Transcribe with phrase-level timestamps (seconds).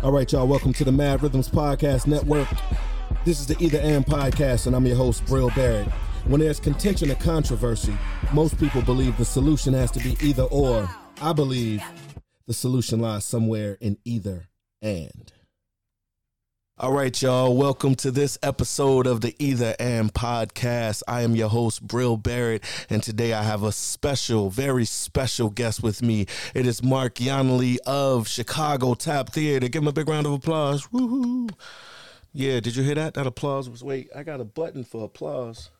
[0.00, 2.46] All right, y'all, welcome to the Mad Rhythms Podcast Network.
[3.24, 5.88] This is the Either and Podcast, and I'm your host, Bril Barrett.
[6.24, 7.96] When there's contention and controversy,
[8.32, 10.88] most people believe the solution has to be either or.
[11.20, 11.82] I believe
[12.46, 14.48] the solution lies somewhere in either
[14.80, 15.32] and.
[16.80, 17.56] All right, y'all.
[17.56, 21.02] Welcome to this episode of the Either and podcast.
[21.08, 25.82] I am your host, Bril Barrett, and today I have a special, very special guest
[25.82, 26.26] with me.
[26.54, 29.66] It is Mark Yonally of Chicago Tap Theater.
[29.66, 30.86] Give him a big round of applause.
[30.92, 31.50] Woohoo!
[32.32, 33.14] Yeah, did you hear that?
[33.14, 34.10] That applause was wait.
[34.14, 35.70] I got a button for applause,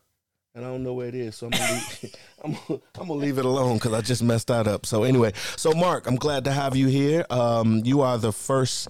[0.56, 2.56] and I don't know where it is, so I'm gonna leave, I'm,
[2.96, 4.84] I'm gonna leave it alone because I just messed that up.
[4.84, 7.24] So anyway, so Mark, I'm glad to have you here.
[7.30, 8.88] Um, you are the first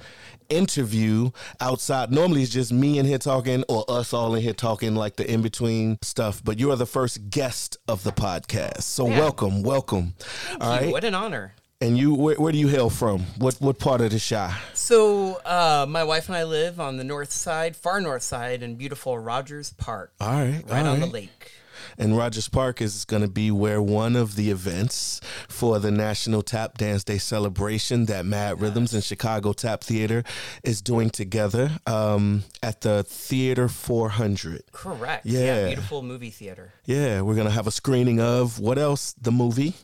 [0.48, 1.30] interview
[1.60, 2.10] outside.
[2.10, 5.30] Normally it's just me in here talking or us all in here talking like the
[5.30, 8.82] in between stuff, but you are the first guest of the podcast.
[8.82, 9.18] So Yeah.
[9.20, 10.14] welcome, welcome.
[10.60, 10.80] All you.
[10.80, 10.92] right.
[10.92, 11.54] What an honor.
[11.80, 13.20] And you where, where do you hail from?
[13.38, 14.52] What what part of the Chi?
[14.74, 18.74] So, uh, my wife and I live on the north side, far north side, in
[18.74, 20.64] beautiful Rogers Park, All right.
[20.68, 21.52] right all on the lake.
[21.98, 26.42] And Rogers Park is going to be where one of the events for the National
[26.42, 30.22] Tap Dance Day celebration that Mad Rhythms and Chicago Tap Theater
[30.62, 34.62] is doing together um, at the Theater 400.
[34.70, 35.26] Correct.
[35.26, 35.66] Yeah.
[35.66, 36.72] Beautiful movie theater.
[36.84, 39.14] Yeah, we're going to have a screening of what else?
[39.20, 39.74] The movie.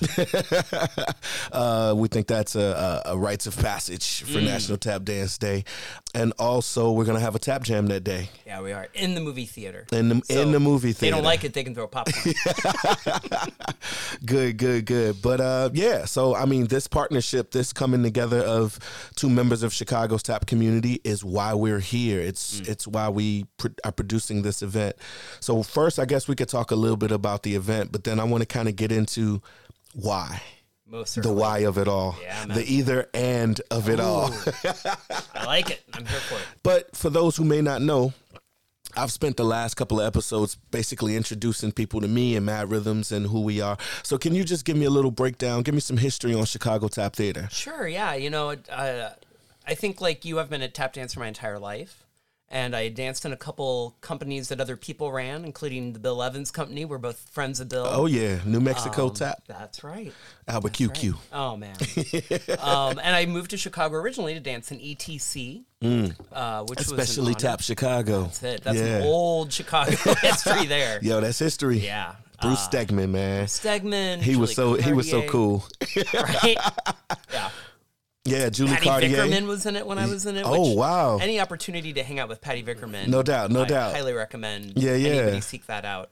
[1.52, 4.44] Uh, we think that's a, a, rites of passage for Mm.
[4.46, 5.64] National Tap Dance Day.
[6.14, 9.14] And also, we're going to have a tap jam that day yeah, we are in
[9.14, 9.86] the movie theater.
[9.92, 11.00] in the, So, in the movie theater.
[11.06, 12.34] they don't like it, they can throw a popcorn.
[14.24, 15.20] Good, good, good.
[15.22, 18.78] But uh, yeah, so I mean, this partnership, this coming together of
[19.16, 22.20] two members of Chicago's tap community is why we're here.
[22.20, 24.96] It's it's why we pr- are producing this event.
[25.40, 28.18] So first, I guess we could talk a little bit about the event, but then
[28.20, 29.42] I want to kind of get into
[29.94, 30.42] why.
[30.86, 34.26] Most The why of it all, Yeah, the either and of it all.
[35.34, 35.82] I like it.
[35.94, 36.46] I'm here for it.
[36.62, 38.12] But for those who may not know,
[38.96, 43.10] I've spent the last couple of episodes basically introducing people to me and Mad Rhythms
[43.10, 43.78] and who we are.
[44.02, 45.62] So can you just give me a little breakdown?
[45.62, 47.48] Give me some history on Chicago Tap Theater.
[47.50, 47.88] Sure.
[47.88, 48.14] Yeah.
[48.14, 49.10] You know, uh,
[49.66, 52.03] I think like you, I've been a tap dancer my entire life.
[52.54, 56.52] And I danced in a couple companies that other people ran, including the Bill Evans
[56.52, 56.84] Company.
[56.84, 57.84] We're both friends of Bill.
[57.84, 60.12] Oh yeah, New Mexico Um, Tap, That's right.
[60.46, 61.14] Albuquerque.
[61.32, 61.74] Oh man.
[62.60, 65.64] um, and I moved to Chicago originally to dance in ETC,
[66.32, 67.40] uh, which was Especially honor.
[67.40, 68.22] Tap Chicago.
[68.22, 68.62] That's it.
[68.62, 68.98] That's yeah.
[68.98, 69.90] an old Chicago
[70.22, 71.00] history there.
[71.02, 71.78] Yo, that's history.
[71.78, 72.14] Yeah.
[72.40, 73.46] Bruce Uh, Stegman, man.
[73.46, 74.20] Stegman.
[74.20, 75.66] He was so Julie he was so cool.
[76.14, 76.56] Right?
[77.32, 77.50] yeah.
[78.24, 79.18] Yeah, Julie Patty Cartier.
[79.18, 80.44] Vickerman was in it when I was in it.
[80.46, 81.18] Oh, wow.
[81.18, 83.08] Any opportunity to hang out with Patty Vickerman?
[83.08, 83.94] No doubt, no I doubt.
[83.94, 84.74] Highly recommend.
[84.76, 85.08] Yeah, yeah.
[85.10, 86.10] Anybody seek that out.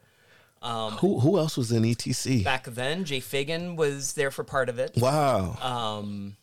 [0.61, 2.45] Um, Who who else was in ETC?
[2.45, 4.93] back then, Jay Fagan was there for part of it.
[4.97, 5.57] Wow.
[5.61, 6.37] Um,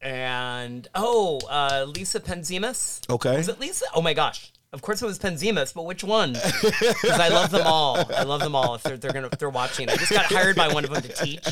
[0.00, 3.00] and oh, uh, Lisa Penzimas.
[3.10, 3.36] Okay.
[3.36, 3.86] Was it Lisa?
[3.94, 4.52] Oh my gosh.
[4.72, 6.34] Of course it was Penzimas, but which one?
[6.34, 7.98] Because I love them all.
[8.14, 8.76] I love them all.
[8.76, 11.02] If they're they're gonna if they're watching, I just got hired by one of them
[11.02, 11.44] to teach.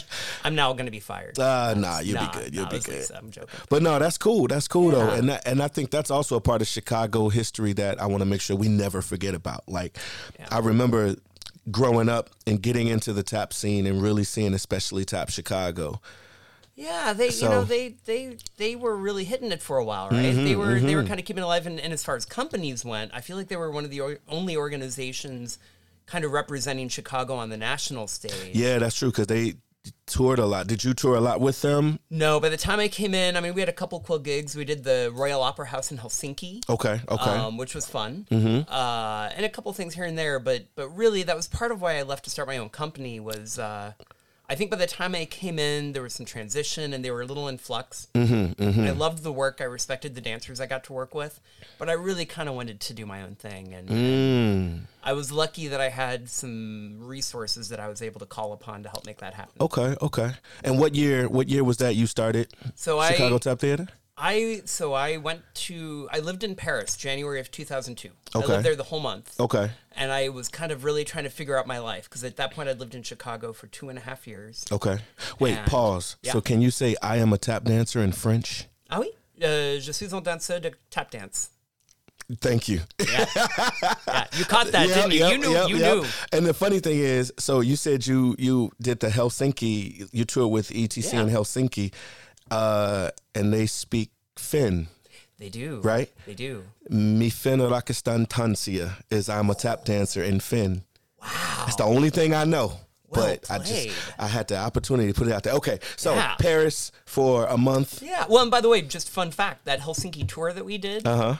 [0.44, 1.36] I'm now gonna be fired.
[1.36, 2.54] Uh, nah, you'll Nah, be good.
[2.54, 2.94] You'll nah, be good.
[2.94, 3.18] Lisa.
[3.18, 3.58] I'm joking.
[3.68, 4.46] But no, that's cool.
[4.46, 7.72] That's cool though, and that, and I think that's also a part of Chicago history
[7.72, 9.68] that I want to make sure we never forget about.
[9.68, 9.98] Like,
[10.52, 11.16] I remember
[11.72, 16.00] growing up and getting into the tap scene and really seeing, especially tap Chicago.
[16.78, 20.08] Yeah, they So- you know they they they were really hitting it for a while,
[20.10, 20.32] right?
[20.32, 22.84] they were they were kind of keeping it alive, and, and as far as companies
[22.84, 25.58] went, I feel like they were one of the or- only organizations
[26.06, 28.54] kind of representing Chicago on the national stage.
[28.54, 29.56] Yeah, that's true because they
[30.06, 30.68] toured a lot.
[30.68, 31.98] Did you tour a lot with them?
[32.10, 34.54] No, by the time I came in, I mean we had a couple cool gigs.
[34.54, 36.62] We did the Royal Opera House in Helsinki.
[36.70, 37.30] Okay, okay.
[37.30, 38.72] Um, which was fun, mm-hmm.
[38.72, 40.38] uh, and a couple things here and there.
[40.38, 43.18] But but really, that was part of why I left to start my own company.
[43.18, 43.94] Was uh,
[44.50, 47.20] I think by the time I came in, there was some transition, and they were
[47.20, 48.08] a little in flux.
[48.14, 49.58] Mm-hmm, I loved the work.
[49.60, 51.38] I respected the dancers I got to work with,
[51.78, 53.74] but I really kind of wanted to do my own thing.
[53.74, 58.26] And Mm, I was lucky that I had some resources that I was able to
[58.26, 59.54] call upon to help make that happen.
[59.60, 60.30] okay, okay.
[60.64, 61.28] And what year?
[61.28, 63.88] What year was that you started So Chicago I Tap Theater?
[64.20, 68.08] I so I went to I lived in Paris January of 2002.
[68.34, 68.44] Okay.
[68.44, 69.38] I lived there the whole month.
[69.38, 72.36] Okay, and I was kind of really trying to figure out my life because at
[72.36, 74.64] that point I'd lived in Chicago for two and a half years.
[74.72, 74.98] okay.
[75.38, 76.16] Wait, And- pause.
[76.22, 76.32] yeah.
[76.32, 78.66] So can you say I am a tap dancer in French?
[78.90, 79.10] Ah oui,
[79.42, 81.50] euh, je suis un danseur de tap dance.
[82.42, 82.80] Thank you.
[82.98, 83.24] Yeah,
[84.36, 85.18] you caught that, Yep, didn't you?
[85.20, 86.04] yep, you knew, yep, you knew.
[86.30, 90.50] And the funny thing is, so you said you you did the Helsinki, you toured
[90.52, 91.22] with ETC Yeah.
[91.22, 91.90] in Helsinki,
[92.50, 94.88] uh, and they speak Finn,
[95.38, 96.10] They do, right?
[96.26, 96.64] They do.
[96.88, 100.82] Mi Finn Rakistan Tansia is I'm a tap dancer in Finn.
[101.20, 101.62] Wow.
[101.64, 102.80] That's the only thing I know.
[103.10, 103.88] Well but I just.
[104.18, 105.54] I had the opportunity to put it out there.
[105.54, 106.34] Okay, so Yeah.
[106.38, 108.02] Paris for a month.
[108.02, 108.26] Yeah.
[108.28, 111.16] Well, and by the way, just fun fact: that Helsinki tour that we did, Uh
[111.16, 111.36] huh.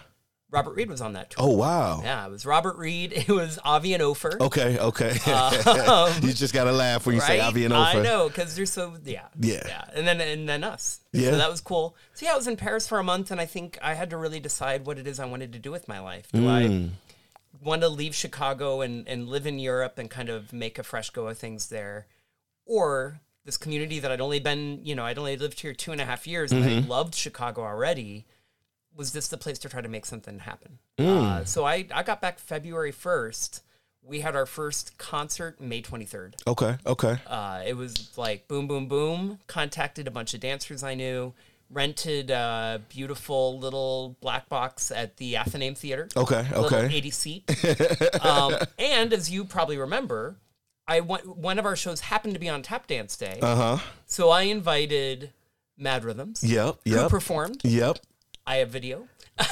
[0.51, 1.45] Robert Reed was on that tour.
[1.47, 2.01] Oh wow.
[2.03, 3.13] Yeah, it was Robert Reed.
[3.17, 4.37] It was Avi and Ofer.
[4.41, 5.11] Okay, okay.
[5.27, 7.39] Um, you just gotta laugh when you say?
[7.41, 7.99] Avi and Ofer.
[7.99, 9.63] I know because they're so yeah Yeah.
[9.67, 11.01] yeah, and then and then us.
[11.13, 11.33] Yeah.
[11.33, 11.97] so that was cool.
[12.15, 14.17] So yeah, I was in Paris for a month, and I think I had to
[14.17, 16.29] really decide what it is I wanted to do with my life.
[16.33, 16.91] Do Mm.
[16.91, 20.83] I want to leave Chicago and and live in Europe and kind of make a
[20.83, 22.07] fresh go of things there,
[22.67, 26.01] or this community that I'd only been you know I'd only lived here two and
[26.01, 26.85] a half years and Mm-hmm.
[26.85, 28.27] I loved Chicago already.
[28.99, 30.81] Was this the place to try to make something happen?
[30.99, 31.23] Mm.
[31.23, 33.63] Uh, so I I got back February first.
[34.03, 36.35] We had our first concert May twenty third.
[36.47, 37.19] Okay, okay.
[37.27, 39.39] Uh, it was like boom, boom, boom.
[39.47, 41.33] Contacted a bunch of dancers I knew.
[41.71, 46.09] Rented a beautiful little black box at the Athenaeum Theater.
[46.17, 46.89] Okay, okay.
[46.91, 47.45] 80 seat.
[48.25, 50.37] um, and as you probably remember,
[50.89, 53.39] I went, one of our shows happened to be on Tap Dance Day.
[53.43, 53.79] Uh huh.
[54.07, 55.31] so I invited
[55.77, 57.11] Mad Rhythms, Yep, who yep.
[57.11, 57.61] performed.
[57.65, 57.99] Yep.
[58.49, 59.07] I have video.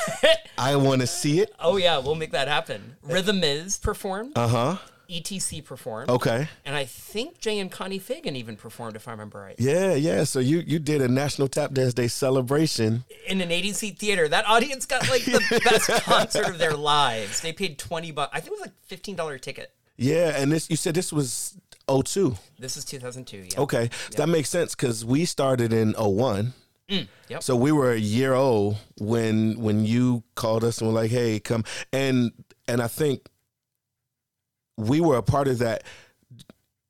[0.58, 1.54] I want to see it.
[1.60, 2.96] Oh, yeah, we'll make that happen.
[3.02, 4.32] Rhythm Is performed.
[4.34, 4.76] Uh huh.
[5.10, 6.08] ETC performed.
[6.08, 6.48] Okay.
[6.64, 9.54] And I think Jay and Connie Fagan even performed, if I remember right.
[9.58, 10.24] Yeah, yeah.
[10.24, 13.04] So you you did a National Tap Dance Day celebration.
[13.26, 14.28] in an 80 seat theater.
[14.28, 17.42] That audience got like the best concert of their lives.
[17.42, 18.30] They paid 20 bucks.
[18.34, 18.70] I think it was
[19.12, 19.72] like $15 ticket.
[19.98, 21.56] Yeah, and this you said this was
[21.86, 22.34] 02.
[22.58, 23.36] This is 2002.
[23.52, 23.60] Yeah.
[23.60, 26.54] Okay, that makes sense because we started in 01.
[26.88, 27.42] Yep.
[27.42, 31.40] So we were a year old when when you called us and were like, "Hey,
[31.40, 32.32] come." And
[32.68, 33.28] and I think
[34.76, 35.82] we were a part of that.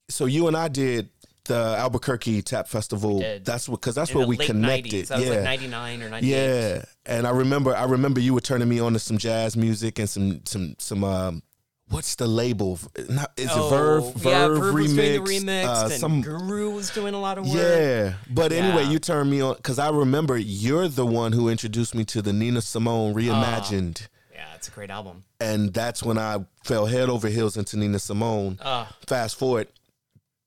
[0.08, 1.08] So you and I did
[1.44, 3.20] the Albuquerque Tap Festival.
[3.20, 3.44] did.
[3.44, 5.06] That's what because that's In where we connected.
[5.06, 5.08] 90s.
[5.08, 5.30] That yeah.
[5.30, 6.30] like 99 or 98.
[6.30, 9.98] Yeah, and I remember I remember you were turning me on to some jazz music
[9.98, 11.42] and some some some um
[11.88, 12.78] what's the label?
[13.08, 14.14] Not is Oh, it Verve?
[14.14, 15.18] Verve yeah, Verve remix?
[15.26, 15.64] remix.
[15.64, 17.56] uh, some Guru was doing a lot of work.
[17.56, 21.94] yeah, but anyway, you turned me on because I remember you're the one who introduced
[21.94, 25.24] me to the Nina Simone reimagined, Yeah, it's a great album.
[25.40, 28.58] and that's when I fell head over heels into Nina Simone.
[28.60, 29.68] Uh, Fast forward,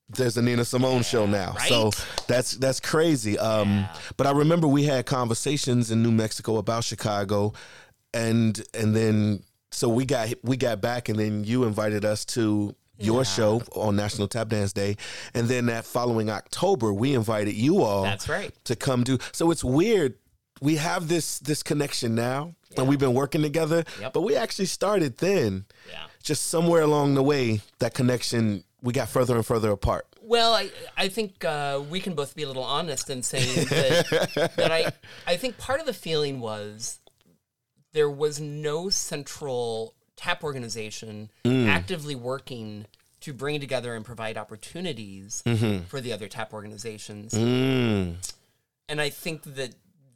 [0.10, 1.70] there's a Nina Simone show now, Right?
[1.70, 1.92] so
[2.28, 3.38] that's that's crazy.
[3.40, 3.94] Um, Yeah.
[4.18, 7.54] But I remember we had conversations in New Mexico about Chicago,
[8.14, 12.76] and and then so we got we got back, and then you invited us to
[12.98, 13.24] your Yeah.
[13.24, 14.98] show on National Tap Dance Day,
[15.34, 18.54] and then that following October, we invited you all that's right.
[18.66, 19.18] to come do.
[19.32, 20.16] So it's weird.
[20.62, 23.86] We have this this connection now, and we've been working together.
[24.02, 24.14] Yep.
[24.14, 25.66] But we actually started then.
[25.90, 26.06] Yeah.
[26.22, 30.06] Just somewhere along the way, that connection we got further and further apart.
[30.22, 34.52] Well, I, I think uh, we can both be a little honest in saying that,
[34.58, 34.92] that I,
[35.26, 37.00] I think part of the feeling was
[37.94, 42.86] there was no central tap organization actively working
[43.22, 45.42] to bring together and provide opportunities
[45.88, 47.34] for the other tap organizations.
[47.34, 48.16] Mm.
[48.88, 49.76] And I think that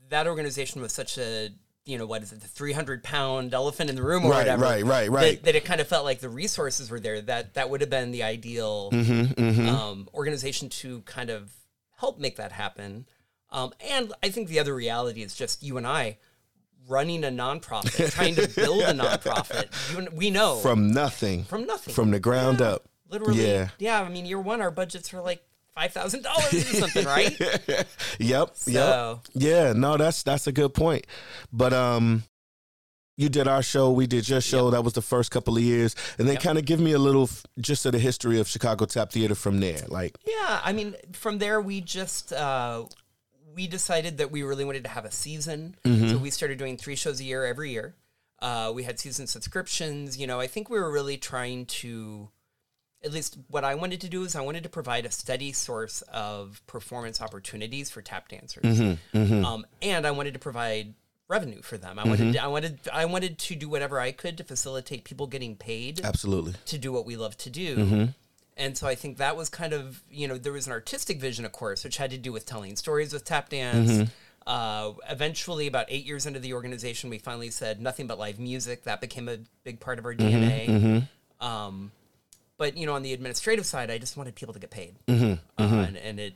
[0.10, 1.50] that organization was such a,
[1.86, 4.64] you know, what is it, the 300 pound elephant in the room or Right, whatever.
[4.64, 5.44] right, right, that- right.
[5.44, 7.22] That, it kind of felt like the resources were there.
[7.22, 11.52] That that would have been the ideal Mm-hmm, Um, organization to kind of
[11.98, 13.06] help make that happen.
[13.52, 16.18] Um, and I think the other reality is just you and I
[16.88, 19.68] running a nonprofit, trying to build a nonprofit.
[19.96, 22.86] You we know From nothing, from nothing, from the ground up.
[23.10, 23.46] literally.
[23.46, 23.70] Yeah.
[23.80, 24.02] yeah.
[24.02, 25.44] I mean, year one, our budgets are like
[25.76, 27.36] five thousand dollars or something, right?
[28.20, 28.52] Yep.
[28.56, 29.20] So- Yep.
[29.34, 29.74] Yeah.
[29.74, 31.08] No, that's that's a good point.
[31.52, 32.24] But um,
[33.18, 33.92] you did our show.
[33.92, 34.72] We did your show.
[34.72, 36.44] That was the first couple of years, and then Yep.
[36.44, 39.60] kind of give me a little just of the history of Chicago Tap Theater from
[39.60, 39.82] there.
[39.88, 42.86] Like, Yeah, I mean, from there we just uh,
[43.56, 46.10] we decided that we really wanted to have a season, mm-hmm.
[46.10, 47.96] so we started doing three shows a year every year.
[48.40, 50.18] Uh, we had season subscriptions.
[50.18, 52.30] You know, I think we were really trying to,
[53.04, 56.02] at least what I wanted to do is I wanted to provide a steady source
[56.04, 59.18] of performance opportunities for tap dancers, mm-hmm.
[59.18, 59.46] Mm-hmm.
[59.46, 60.94] Um, and I wanted to provide
[61.30, 61.98] revenue for them.
[61.98, 65.56] I wanted, I wanted, I wanted to do whatever I could to facilitate people getting
[65.56, 66.54] paid absolutely.
[66.66, 68.10] to do what we love to do.
[68.56, 71.44] And so I think that was kind of, you know, there was an artistic vision,
[71.46, 74.10] of course, which had to do with telling stories with tap dance.
[74.46, 78.84] Uh, eventually, about eight years into the organization, we finally said nothing but live music.
[78.84, 81.08] That became a big part of our DNA.
[81.42, 81.92] Um,
[82.58, 84.96] but, you know, on the administrative side, I just wanted people to get paid.
[85.10, 86.34] Uh, and, and it,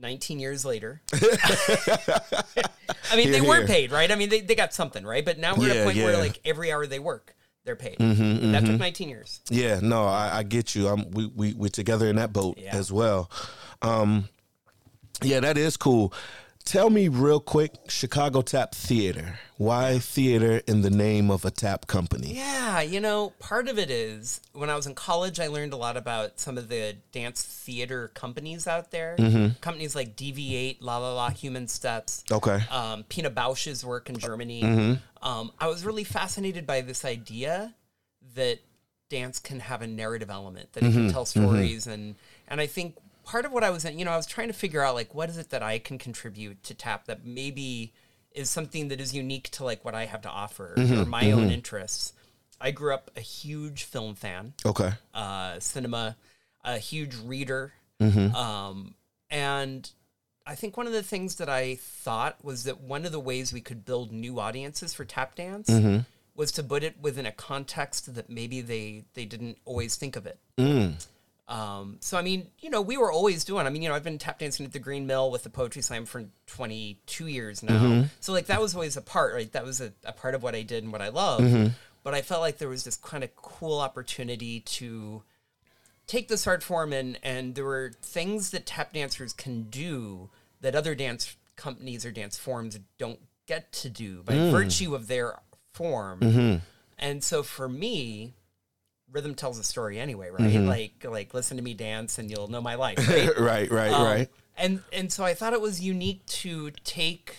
[0.00, 1.00] 19 years later.
[3.10, 3.66] I mean, they Here, were here.
[3.66, 4.10] paid, right?
[4.10, 5.24] I mean, they, they got something, right?
[5.24, 7.34] But now we're at a point where, like, every hour they work,
[7.68, 7.98] they're paid.
[7.98, 9.40] that took 19 years.
[9.50, 10.88] Yeah, no, I, I get you.
[10.88, 12.74] I'm we, we we're together in that boat Yeah.
[12.74, 13.30] as well.
[13.82, 14.26] Um,
[15.22, 16.14] yeah, that is cool.
[16.68, 19.38] Tell me real quick, Chicago Tap Theater.
[19.56, 22.34] Why theater in the name of a tap company?
[22.34, 25.78] Yeah, you know, part of it is when I was in college, I learned a
[25.78, 29.16] lot about some of the dance theater companies out there.
[29.18, 29.58] Mm-hmm.
[29.62, 32.22] Companies like DV8, La La La, Human Steps.
[32.30, 32.60] Okay.
[32.70, 34.62] Um, Pina Bausch's work in Germany.
[34.62, 35.26] Mm-hmm.
[35.26, 37.74] Um, I was really fascinated by this idea
[38.34, 38.58] that
[39.08, 40.96] dance can have a narrative element, that it Mm-hmm.
[41.06, 42.14] can tell stories, and
[42.46, 44.54] and I think part of what I was, in, you know, I was trying to
[44.54, 47.92] figure out like what is it that I can contribute to tap that maybe
[48.32, 51.00] is something that is unique to like what I have to offer Mm-hmm.
[51.00, 52.12] or my own interests.
[52.60, 54.90] I grew up a huge film fan, Okay.
[55.14, 56.16] uh, cinema,
[56.64, 58.34] a huge reader, Mm-hmm.
[58.34, 58.94] um,
[59.30, 59.90] and
[60.46, 63.52] I think one of the things that I thought was that one of the ways
[63.52, 65.98] we could build new audiences for tap dance Mm-hmm.
[66.34, 70.26] was to put it within a context that maybe they they didn't always think of
[70.26, 70.38] it.
[70.56, 71.04] Mm.
[71.48, 73.66] Um, so I mean, you know, we were always doing.
[73.66, 75.80] I mean, you know, I've been tap dancing at the Green Mill with the Poetry
[75.82, 77.72] Slam for 22 years now.
[77.82, 78.06] Mm-hmm.
[78.20, 79.50] So like that was always a part, right?
[79.52, 81.40] That was a, a part of what I did and what I love.
[81.40, 81.68] Mm-hmm.
[82.04, 85.22] But I felt like there was this kind of cool opportunity to
[86.06, 90.74] take this art form and and there were things that tap dancers can do that
[90.74, 94.50] other dance companies or dance forms don't get to do by Mm.
[94.50, 95.38] virtue of their
[95.72, 96.20] form.
[96.20, 96.56] Mm-hmm.
[96.98, 98.34] And so for me,
[99.10, 100.40] rhythm tells a story anyway, right?
[100.42, 100.66] Mm-hmm.
[100.68, 103.30] Like like listen to me dance and you'll know my life, right?
[103.38, 104.28] right, right, Um, right.
[104.56, 107.36] And and so I thought it was unique to take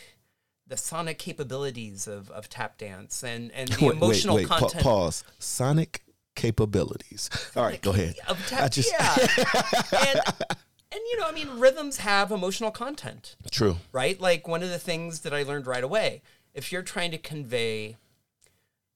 [0.68, 4.50] the sonic capabilities of, of tap dance and, and the Wait, emotional wait, wait.
[4.50, 5.24] Pa- content pause.
[5.40, 6.04] Sonic
[6.36, 7.30] capabilities.
[7.56, 8.16] All right, go ahead.
[8.28, 8.64] of tap.
[8.64, 9.16] I just- yeah.
[10.08, 10.22] and
[10.92, 13.78] and you know, I mean, rhythms have emotional content, True.
[13.92, 14.20] right?
[14.20, 16.22] Like one of the things that I learned right away,
[16.54, 17.98] if you're trying to convey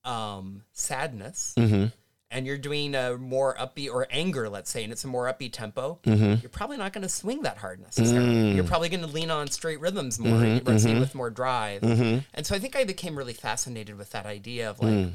[0.04, 1.86] um, sadness Mm-hmm.
[2.34, 5.52] And you're doing a more upbeat or anger, let's say, and it's a more upbeat
[5.52, 6.40] tempo, Mm-hmm.
[6.42, 8.26] you're probably not going to swing that hard necessarily.
[8.34, 8.54] Mm.
[8.56, 11.82] You're probably going to lean on straight rhythms more, Mm-hmm, mm resonate with more drive.
[11.82, 15.12] And so I think I became really fascinated with that idea of like, Mm.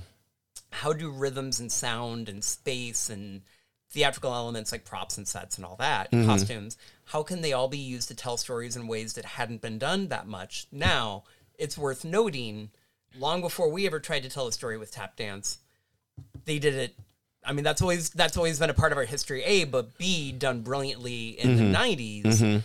[0.72, 3.42] how do rhythms and sound and space and
[3.92, 6.26] theatrical elements like props and sets and all that, Mm-hmm.
[6.28, 9.78] costumes, how can they all be used to tell stories in ways that hadn't been
[9.78, 10.68] done that much?
[10.72, 11.24] Now,
[11.58, 12.70] it's worth noting,
[13.18, 15.58] long before we ever tried to tell a story with tap dance,
[16.46, 16.96] they did it.
[17.50, 19.44] I mean, that's always that's always been a part of our history.
[19.44, 21.72] A, but B, done brilliantly in Mm-hmm.
[21.72, 22.64] the '90s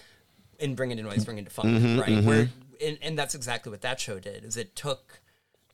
[0.58, 2.22] in Bring in 'da Noise, bringing to funk, Mm-hmm, right?
[2.24, 2.48] Where
[2.84, 4.44] and, and that's exactly what that show did.
[4.44, 5.20] Is it took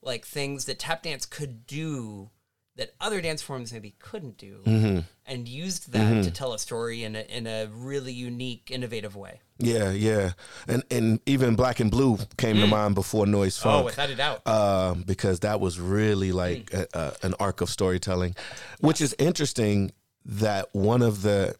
[0.01, 2.29] like things that tap dance could do
[2.77, 4.99] that other dance forms maybe couldn't do, Mm-hmm.
[5.25, 9.41] and used that to tell a story in a in a really unique, innovative way.
[9.61, 10.31] Yeah, yeah.
[10.67, 13.65] And and even Black and Blue came to mind before Noise Mm.
[13.65, 13.85] Oh, Funk.
[13.85, 14.47] without a doubt.
[14.47, 18.35] um, because that was really like a, a, an arc of storytelling,
[18.79, 19.91] which is interesting.
[20.25, 21.55] That one of the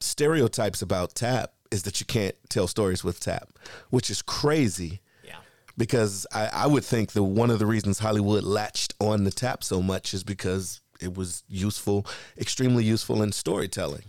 [0.00, 3.48] stereotypes about tap is that you can't tell stories with tap,
[3.90, 5.00] which is crazy.
[5.24, 5.36] yeah.
[5.78, 9.64] Because I, I would think that one of the reasons Hollywood latched on the tap
[9.64, 12.06] so much is because it was useful,
[12.38, 14.04] extremely useful in storytelling.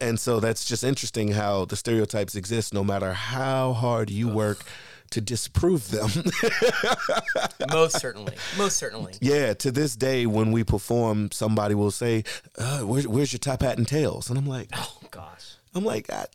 [0.00, 4.64] And so that's just interesting how the stereotypes exist no matter how hard you work
[5.10, 6.08] to disprove them.
[7.72, 8.34] Most certainly.
[8.56, 9.14] Most certainly.
[9.20, 12.24] Yeah, to this day, when we perform, somebody will say,
[12.56, 15.54] uh, where's, "Where's your top hat and tails?" And I'm like, Oh gosh.
[15.74, 16.26] I'm like, I,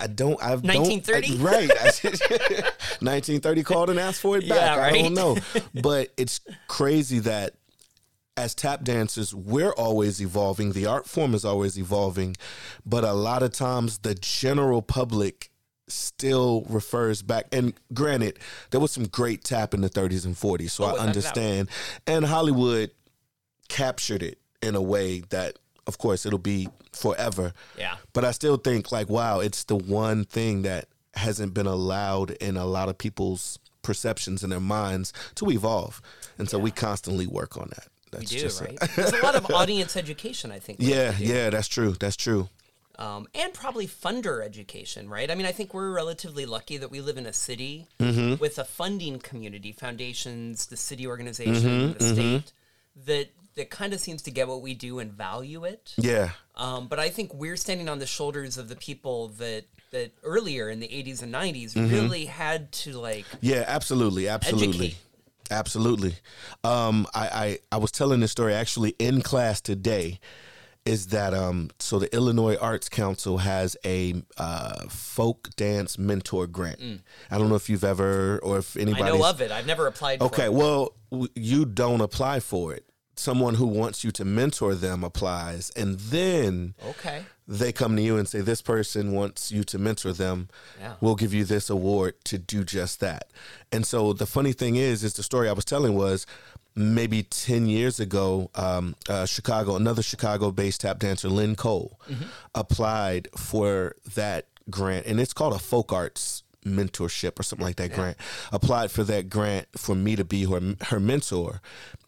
[0.00, 1.28] I don't, I 1930?
[1.38, 1.68] don't, I- right?
[3.00, 4.76] 1930 called and asked for it back.
[4.76, 5.36] Yeah, I don't know,
[5.82, 7.54] but it's crazy that
[8.38, 10.72] as tap dancers, we're always evolving.
[10.72, 12.36] The art form is always evolving,
[12.86, 15.50] but a lot of times the general public
[15.88, 17.46] still refers back.
[17.52, 18.38] And granted,
[18.70, 21.06] there was some great tap in the 30s and 40s, so Oh, I without a
[21.06, 21.08] doubt.
[21.16, 21.68] understand.
[22.06, 22.90] And Hollywood
[23.68, 27.52] captured it in a way that, of course, it'll be forever.
[27.78, 27.96] Yeah.
[28.12, 32.56] But I still think, like, wow, it's the one thing that hasn't been allowed in
[32.56, 36.02] a lot of people's perceptions and their minds to evolve.
[36.36, 37.88] And so we constantly work on that.
[38.12, 38.78] We That's do, just right?
[38.96, 40.78] There's a lot of audience education, I think.
[40.82, 41.24] yeah, do.
[41.24, 41.92] yeah, that's true.
[41.98, 42.48] That's true.
[42.98, 45.30] um, and probably funder education, right?
[45.30, 48.40] I mean, I think we're relatively lucky that we live in a city Mm-hmm.
[48.40, 51.54] with a funding community, foundations, the city organization,
[51.94, 52.52] Mm-hmm, the state,
[53.06, 55.92] that that kind of seems to get what we do and value it.
[55.96, 56.30] Yeah.
[56.54, 60.68] Um, but I think we're standing on the shoulders of the people that that earlier
[60.68, 61.92] in the 80s and 90s Mm-hmm.
[61.94, 64.96] really had to like Yeah, absolutely, absolutely, Educate.
[65.50, 66.14] Absolutely.
[66.64, 70.20] Um, I, I I was telling this story actually in class today.
[70.84, 71.70] Is that um?
[71.78, 76.80] So the Illinois Arts Council has a uh, folk dance mentor grant.
[77.30, 78.78] I don't know if you've ever or if Mm.
[78.78, 79.50] I anybody know of it.
[79.50, 82.84] I've never applied for Okay, well, w- you don't apply for it.
[83.18, 87.24] Someone who wants you to mentor them applies, and then Okay.
[87.46, 90.48] they come to you and say, This person wants you to mentor them.
[90.80, 90.94] Yeah.
[91.00, 93.28] We'll give you this award to do just that.
[93.72, 96.26] And so the funny thing is, is the story I was telling was
[96.74, 101.98] maybe 10 years ago, um, uh, Chicago, another Chicago based tap dancer, Lynn Cole,
[102.54, 105.06] applied for that grant.
[105.06, 108.16] And it's called a folk arts mentorship or something like that grant.
[108.52, 111.60] Applied for that grant for me to be her, her mentor.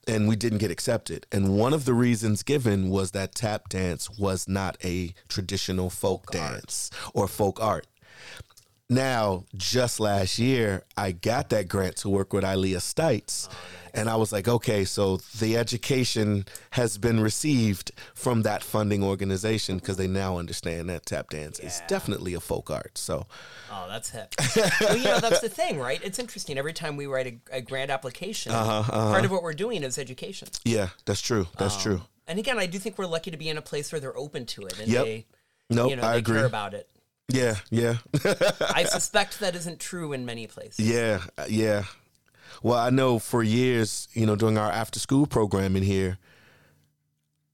[0.06, 1.26] And we didn't get accepted.
[1.30, 6.30] And one of the reasons given was that tap dance was not a traditional folk,
[6.30, 7.86] dance or folk art.
[8.90, 13.48] Now, just last year, I got that grant to work with Ilea Stites.
[13.94, 19.76] And I was like, okay, so the education has been received from that funding organization
[19.78, 22.98] because they now understand that tap dance is definitely a folk art.
[22.98, 23.26] So,
[23.72, 24.34] Oh, that's hip.
[24.80, 26.00] well, you know, that's the thing, right?
[26.04, 26.58] It's interesting.
[26.58, 29.98] Every time we write a, a grant application, Uh-huh, part of what we're doing is
[29.98, 30.48] education.
[30.64, 31.46] yeah, that's true.
[31.58, 32.02] That's Um, true.
[32.26, 34.46] And again, I do think we're lucky to be in a place where they're open
[34.46, 35.04] to it and Yep.
[35.04, 35.26] they,
[35.68, 36.36] Nope, you know, I they agree.
[36.38, 36.88] care about it.
[37.32, 37.96] Yeah, yeah.
[38.74, 40.84] I suspect that isn't true in many places.
[40.84, 41.84] Yeah, yeah.
[42.62, 46.18] Well, I know for years, you know, during our after school programming here,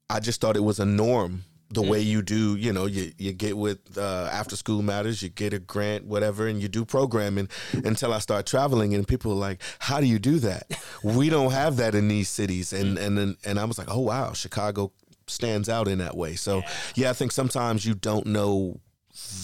[0.09, 3.33] I just thought it was a norm the way you do, you know, you, you
[3.33, 7.49] get with uh, after school matters, you get a grant, whatever, and you do programming
[7.73, 10.71] until I start traveling and people are like, how do you do that?
[11.03, 12.73] we don't have that in these cities.
[12.73, 14.93] And, and, and, and I was like, oh, wow, Chicago
[15.27, 16.37] stands out in that way.
[16.37, 16.63] So
[16.95, 18.81] yeah, I think sometimes you don't know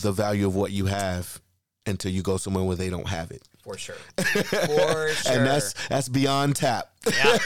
[0.03, 1.41] the value of what you have
[1.87, 3.97] until you go somewhere where they don't have it For sure.
[4.17, 5.33] For sure.
[5.33, 6.93] and that's that's beyond tap.
[7.13, 7.39] yeah,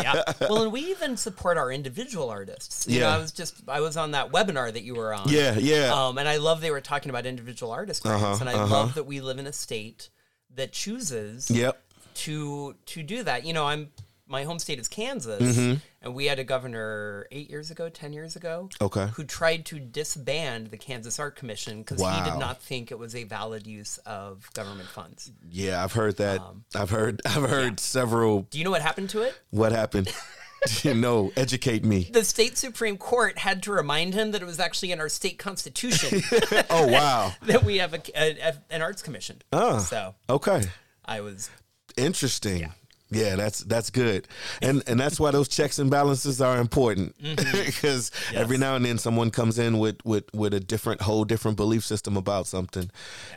[0.00, 0.22] yeah.
[0.40, 2.86] Well, and we even support our individual artists.
[2.88, 3.14] You know, Yeah.
[3.16, 5.28] I was just I was on that webinar that you were on.
[5.28, 8.48] Yeah, yeah, Um, and I love they were talking about individual artist grants, Uh-huh, and
[8.48, 8.66] I uh-huh.
[8.74, 10.08] love that we live in a state
[10.54, 11.82] that chooses yep,
[12.14, 13.44] to to do that.
[13.44, 13.90] You know, I'm
[14.32, 15.74] my home state is Kansas, Mm-hmm.
[16.00, 19.78] and we had a governor eight years ago, ten years ago, okay, who tried to
[19.78, 23.98] disband the Kansas Art Commission because he did not think it was a valid use
[24.06, 25.30] of government funds.
[25.50, 25.84] yeah.
[25.84, 26.40] I've heard that.
[26.40, 27.20] Um, I've heard.
[27.26, 28.42] I've heard several.
[28.50, 29.38] Do you know what happened to it?
[29.50, 30.12] What happened?
[30.84, 32.08] you know, educate me.
[32.12, 35.36] The state supreme court had to remind him that it was actually in our state
[35.36, 36.22] constitution
[36.70, 37.32] Oh wow.
[37.42, 39.42] that we have a, a- an arts commission.
[39.52, 40.62] Oh, So Okay,
[41.04, 41.50] I was
[41.96, 42.58] interesting.
[42.60, 42.70] Yeah.
[43.12, 44.26] That's that's good,
[44.60, 47.64] and and that's why those checks and balances are important Mm-hmm.
[47.66, 51.56] because every now and then someone comes in with with with a different whole different
[51.56, 52.90] belief system about something,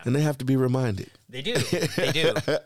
[0.03, 1.09] and they have to be reminded.
[1.29, 2.33] they do they do.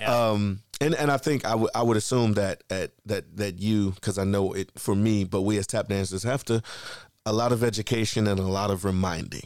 [0.00, 0.30] Yeah.
[0.30, 3.92] Um, and and I think I would I would assume that at, that that you
[3.92, 6.62] because I know it for me, but we as tap dancers have to
[7.28, 9.42] a lot of education and a lot of reminding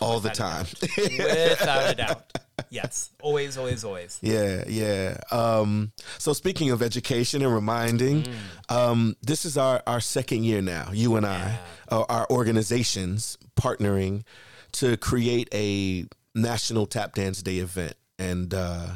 [0.00, 0.66] all the time.
[0.96, 2.38] Without a doubt.
[2.70, 3.10] Yes.
[3.22, 4.18] Always, always, always.
[4.20, 5.16] yeah, yeah.
[5.30, 8.26] Um, so speaking of education and reminding,
[8.68, 10.90] um, this is our our second year now.
[10.92, 14.24] You and I, uh, our organizations partnering
[14.72, 18.52] to create a national tap dance day event and.
[18.52, 18.86] Uh,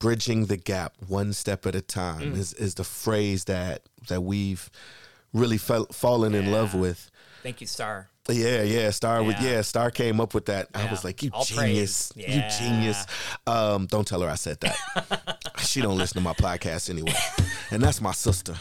[0.00, 4.68] bridging the gap one step at a time is, is the phrase that that we've
[5.32, 7.10] really fell, fallen in love with.
[7.44, 8.08] Thank you, Star.
[8.26, 8.88] Yeah, yeah.
[8.88, 9.56] Star with Yeah.
[9.56, 10.68] yeah, Star came up with that.
[10.74, 12.10] I was like, you All genius.
[12.10, 12.26] praise.
[12.26, 13.04] You genius.
[13.46, 15.38] Um, don't tell her I said that.
[15.58, 17.12] she don't listen to my podcast anyway.
[17.70, 18.54] And that's my sister.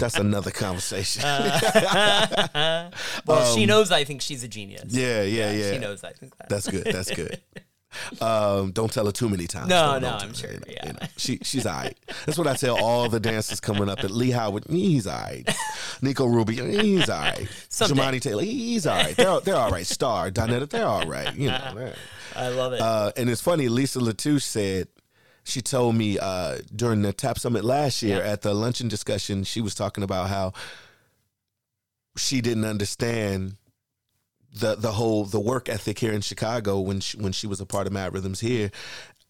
[0.00, 1.22] That's another conversation.
[3.26, 4.82] Well, she knows I think she's a genius.
[4.82, 5.72] Um, yeah, yeah, yeah.
[5.72, 6.48] She knows I think that.
[6.48, 6.84] That's good.
[6.86, 7.40] That's good.
[8.20, 9.68] Um, don't tell her too many times.
[9.68, 10.86] No, no, I'm her, sure, you know, yeah.
[10.86, 10.98] you know.
[11.16, 11.96] she she's all right.
[12.26, 14.00] That's what I tell all the dancers coming up.
[14.00, 15.48] At Lee Howard, he's all right.
[16.02, 17.48] Nico Ruby, he's all right.
[17.68, 17.94] Someday.
[17.94, 19.16] Jumaane Taylor, he's all right.
[19.16, 19.86] They're they're all right.
[19.86, 21.34] Star, Donetta, they're all right.
[21.36, 21.72] You know.
[21.74, 21.94] they're-
[22.34, 22.82] I love it.
[22.82, 23.68] Uh, and it's funny.
[23.68, 24.88] Lisa La Touche said
[25.44, 28.30] she told me uh, during the Tap Summit last year Yeah.
[28.32, 29.42] at the luncheon discussion.
[29.44, 30.52] She was talking about how
[32.18, 33.56] she didn't understand
[34.58, 37.66] the the whole the work ethic here in Chicago when she, when she was a
[37.66, 38.70] part of Mad Rhythms here.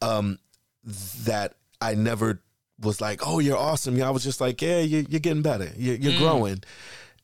[0.02, 0.38] Um,
[1.24, 2.40] that I never
[2.80, 5.70] was like, "Oh, you're awesome." Yeah, I was just like, "Yeah, you, you're getting better.
[5.76, 6.62] You're, you're growing."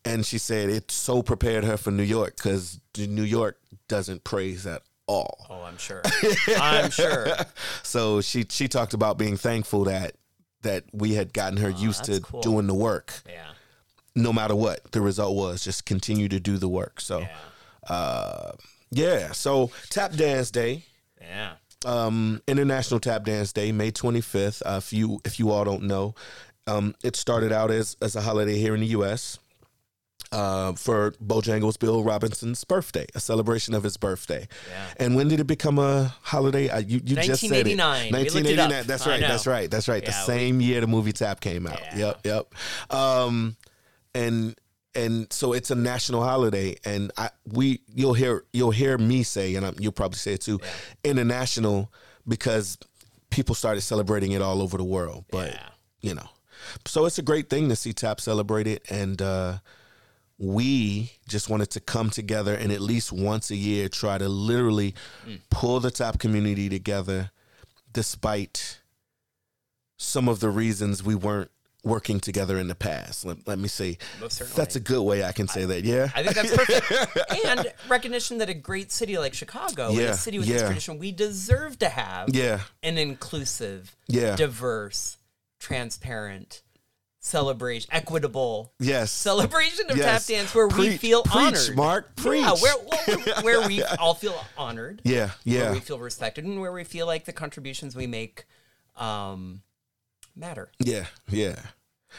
[0.05, 4.67] And she said it so prepared her for New York because New York doesn't praise
[4.67, 5.47] at all.
[5.49, 6.03] oh, I'm sure.
[6.59, 7.29] I'm sure.
[7.85, 10.15] So she she talked about being thankful that
[10.62, 12.41] that we had gotten her used to cool.
[12.41, 13.51] doing the work, Yeah.
[14.15, 15.62] no matter what the result was.
[15.62, 17.01] Just continue to do the work.
[17.01, 17.37] So, Yeah.
[17.88, 18.53] Uh,
[18.90, 19.33] yeah.
[19.33, 20.85] So Tap Dance Day,
[21.21, 21.55] Yeah.
[21.85, 24.62] um, International Tap Dance Day, May twenty fifth.
[24.64, 26.14] Uh, if you if you all don't know,
[26.66, 29.38] um, it started out as as a holiday here in the U.S.
[30.31, 34.49] Uh, for Bojangles Bill Robinson's birthday, a celebration of his birthday.
[34.71, 34.87] Yeah.
[34.97, 36.71] And when did it become a holiday?
[36.71, 37.77] Uh, you you just said it.
[37.77, 38.07] 1989.
[38.07, 38.12] It up.
[38.12, 38.87] 1989.
[38.87, 39.21] That's right.
[39.21, 39.71] That's right.
[39.71, 40.03] That's right.
[40.03, 41.79] the Yeah, we- same year the movie Tap came out.
[41.95, 42.14] Yeah.
[42.25, 42.25] Yep.
[42.25, 42.95] Yep.
[42.99, 43.57] Um,
[44.14, 44.55] and
[44.94, 46.76] and so it's a national holiday.
[46.85, 50.40] And I we you'll hear you'll hear me say and I'm, you'll probably say it
[50.42, 50.61] too
[51.05, 51.92] international
[52.26, 52.78] because
[53.31, 55.24] people started celebrating it all over the world.
[55.31, 55.68] But Yeah.
[56.00, 56.28] you know.
[56.87, 58.85] So it's a great thing to see tap celebrate it.
[58.90, 59.59] And uh
[60.38, 64.92] we just wanted to come together and at least once a year try to literally
[65.50, 67.31] pull the tap community together
[67.92, 68.81] despite
[69.98, 71.52] some of the reasons we weren't
[71.85, 73.99] working together in the past let, let me see.
[74.55, 77.18] That's a good way i can say that yeah I think that's perfect.
[77.47, 80.99] and recognition that a great city like Chicago, and Yeah, a city with this tradition,
[80.99, 84.37] we deserve to have yeah an inclusive, Yeah.
[84.37, 85.16] diverse,
[85.59, 86.62] transparent,
[87.18, 90.27] celebration, equitable yes celebration of Yes.
[90.27, 91.77] tap dance where we Preach, feel preach, honored.
[91.77, 92.42] Mark, preach.
[92.42, 95.01] Yeah, where, where, where we all feel honored.
[95.05, 98.45] yeah Where yeah we feel respected and where we feel like the contributions we make
[98.97, 99.62] um,
[100.37, 100.71] matter.
[100.79, 101.57] yeah yeah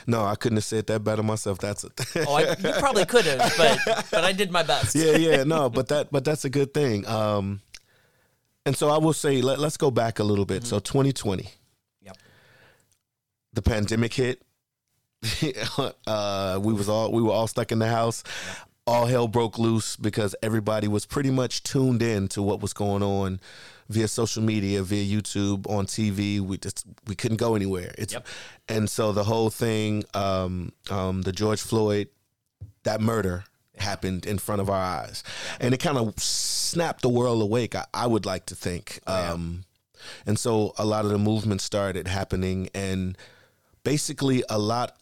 [0.08, 1.90] no i couldn't have said that better myself that's a
[2.28, 4.96] Oh, I, you probably could have, but but I did my best.
[4.96, 7.06] yeah, yeah, no, but that but that's a good thing.
[7.08, 7.62] Um
[8.66, 10.66] and so I will say let, let's go back a little bit.
[10.66, 11.50] So 2020,
[12.02, 12.18] Yep.
[13.54, 14.42] the pandemic hit.
[16.08, 18.24] uh we was all we were all stuck in the house.
[18.86, 23.02] All hell broke loose because everybody was pretty much tuned in to what was going
[23.04, 23.40] on
[23.90, 26.40] via social media, via YouTube, on TV.
[26.40, 27.94] We just we couldn't go anywhere.
[27.98, 28.28] It's Yep.
[28.70, 32.08] and so the whole thing um um the George Floyd
[32.84, 33.44] that murder
[33.78, 35.24] happened in front of our eyes
[35.60, 39.64] and it kind of snapped the world awake I, I would like to think um
[40.28, 43.18] and so a lot of the movement started happening and
[43.84, 44.96] basically a lot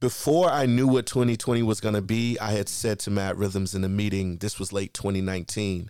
[0.00, 3.74] before I knew what 2020 was going to be, I had said to Mad Rhythms
[3.74, 5.88] in a meeting, this was late 2019.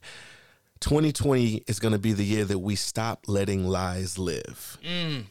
[0.85, 4.77] 2020 is going to be the year that we stop letting lies live.
[4.85, 5.25] Mm.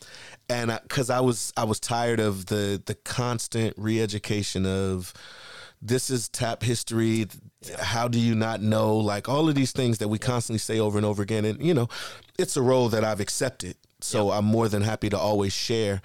[0.50, 5.13] And cuz I was I was tired of the the constant re-education of
[5.80, 7.28] this is tap history.
[7.78, 8.96] How do you not know?
[8.98, 11.46] Like all of these things that we constantly say over and over again.
[11.46, 11.88] And, you know,
[12.39, 13.76] it's a role that I've accepted.
[14.02, 16.02] So I'm more than happy to always share.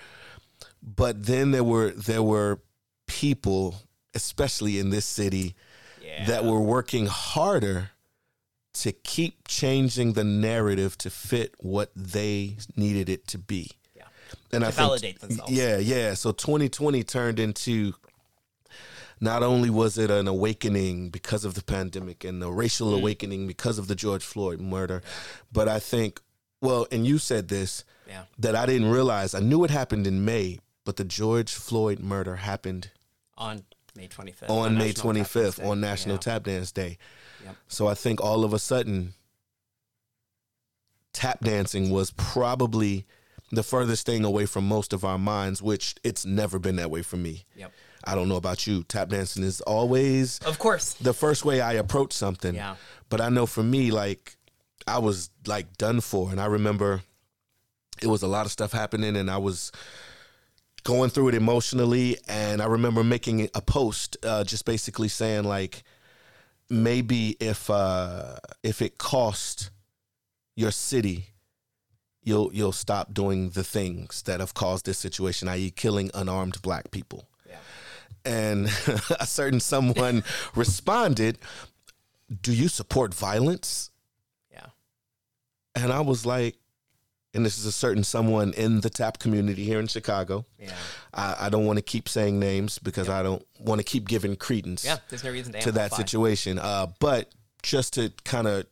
[0.82, 2.60] But then there were there were
[3.06, 3.76] people,
[4.14, 5.54] especially in this city,
[6.02, 6.26] Yeah.
[6.26, 7.90] that were working harder
[8.82, 13.70] to keep changing the narrative to fit what they needed it to be.
[13.96, 14.04] Yeah.
[14.52, 15.52] And I To think- validate themselves.
[15.52, 16.14] Yeah, yeah.
[16.14, 17.94] So 2020 turned into
[19.20, 22.98] not only was it an awakening because of the pandemic and a racial Mm.
[23.00, 25.02] awakening because of the George Floyd murder,
[25.52, 26.20] but I think,
[26.60, 28.24] well, and you said this, Yeah.
[28.38, 29.34] that I didn't realize.
[29.34, 32.90] I knew it happened in May, but the George Floyd murder happened
[33.36, 33.64] On
[33.96, 34.48] May 25th.
[34.50, 36.20] on May National 25th Dance on National Yeah.
[36.20, 36.96] Tap Dance Day.
[37.44, 37.56] Yep.
[37.68, 39.14] So I think all of a sudden,
[41.12, 43.06] tap dancing was probably
[43.50, 47.02] the furthest thing away from most of our minds, which it's never been that way
[47.02, 47.44] for me.
[47.56, 47.72] Yep.
[48.04, 48.84] I don't know about you.
[48.84, 50.94] Tap dancing is always Of course.
[50.94, 52.54] the first way I approach something.
[52.54, 52.76] Yeah.
[53.08, 54.36] But I know for me, like,
[54.86, 56.30] I was like done for.
[56.30, 57.02] And I remember
[58.00, 59.72] it was a lot of stuff happening and I was
[60.84, 62.18] going through it emotionally.
[62.28, 65.82] And I remember making a post uh, just basically saying, like,
[66.70, 69.70] maybe if uh, if it cost
[70.56, 71.26] your city,
[72.22, 76.90] you'll you'll stop doing the things that have caused this situation, i.e., killing unarmed black
[76.90, 77.58] people Yeah.
[78.24, 78.66] and
[79.20, 81.38] a certain someone responded,
[82.42, 83.90] "Do you support violence?"
[84.50, 84.66] Yeah.
[85.74, 86.56] And I was like,
[87.38, 90.44] and this is a certain someone in the tap community here in Chicago.
[90.58, 90.72] Yeah.
[91.14, 94.34] I, I don't want to keep saying names because I don't want to keep giving
[94.34, 94.96] credence Yeah.
[95.08, 96.58] There's no reason to, to that situation.
[96.58, 97.30] Uh, but
[97.62, 98.66] just to kind of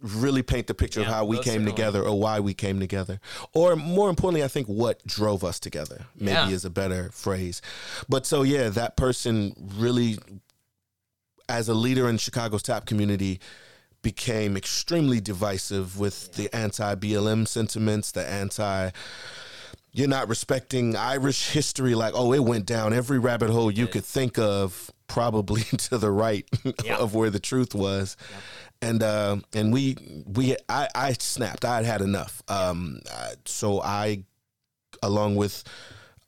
[0.00, 3.18] really paint the picture of how we came together or why we came together.
[3.54, 6.50] Or more importantly, I think what drove us together maybe Yeah.
[6.50, 7.60] is a better phrase.
[8.08, 10.18] But so, yeah, that person really,
[11.48, 13.40] as a leader in Chicago's tap community,
[14.06, 18.90] became extremely divisive with the anti BLM sentiments, the anti
[19.90, 21.96] you're not respecting Irish history.
[21.96, 26.12] Like, oh, it went down every rabbit hole you could think of, probably to the
[26.12, 26.48] right
[26.88, 28.16] of where the truth was.
[28.80, 31.64] And uh, and we we I, I snapped.
[31.64, 32.44] I had had enough.
[32.46, 33.00] Um,
[33.44, 34.22] so I,
[35.02, 35.64] along with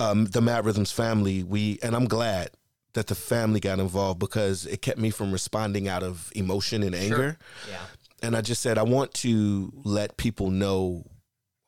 [0.00, 2.50] um, the Mad Rhythms family, we and I'm glad
[2.98, 6.94] that the family got involved because it kept me from responding out of emotion and
[6.94, 7.38] anger
[7.70, 7.78] Yeah.
[8.22, 11.04] and I just said I want to let people know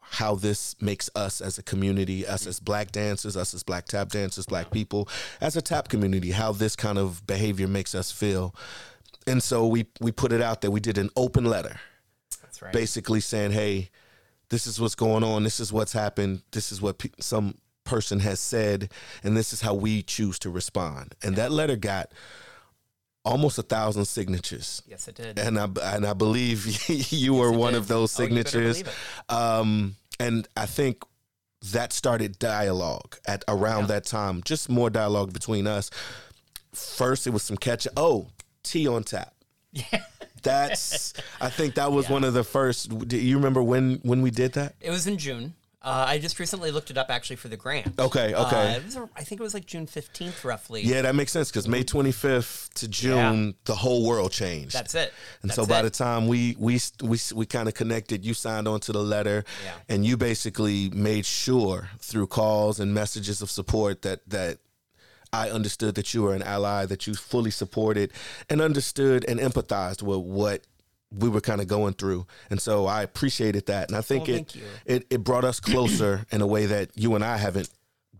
[0.01, 4.09] how this makes us as a community, us as black dancers, us as black tap
[4.09, 5.09] dancers, black people,
[5.40, 8.53] as a tap community, how this kind of behavior makes us feel.
[9.29, 10.71] And so we we put it out there.
[10.73, 11.79] We did an open letter,
[12.43, 12.73] That's right.
[12.73, 13.90] basically saying, "Hey,
[14.49, 15.45] this is what's going on.
[15.45, 16.43] This is what's happened.
[16.51, 18.90] This is what pe- some person has said,
[19.23, 21.14] and this is how we choose to respond.
[21.23, 22.12] And that letter got
[23.25, 24.83] almost a thousand signatures.
[24.87, 25.38] Yes, it did.
[25.38, 27.79] And I and I believe you were one did.
[27.79, 28.83] of those Oh, signatures.
[28.83, 28.97] believe
[29.29, 31.03] um, and I think
[31.73, 33.87] that started dialogue at around Yeah.
[33.88, 34.43] that time.
[34.45, 35.90] Just more dialogue between us.
[36.73, 37.87] First, it was some catch.
[37.97, 38.29] Oh,
[38.62, 39.35] tea on tap.
[39.73, 39.85] Yeah.
[40.43, 41.12] That's.
[41.40, 42.12] I think that was Yeah.
[42.12, 42.97] one of the first.
[43.09, 44.75] Do you remember when when we did that?
[44.81, 45.53] It was in June.
[45.83, 47.99] Uh, I just recently looked it up actually for the grant.
[47.99, 48.73] Okay, Uh, okay.
[48.73, 50.83] it was, I think it was like June 15th, roughly.
[50.83, 54.75] Yeah, that makes sense because May 25th to June, the whole world changed.
[54.75, 55.11] That's it.
[55.40, 55.85] And That's so by it.
[55.85, 59.43] the time we we we we kind of connected, you signed on to the letter,
[59.64, 59.73] Yeah.
[59.88, 64.59] and you basically made sure through calls and messages of support that that
[65.33, 68.12] I understood that you were an ally, that you fully supported
[68.51, 70.66] and understood and empathized with what
[71.12, 72.27] we were kind of going through.
[72.51, 76.25] And so I appreciated that, and I think Well, it, it it brought us closer
[76.31, 77.68] in a way that you and I haven't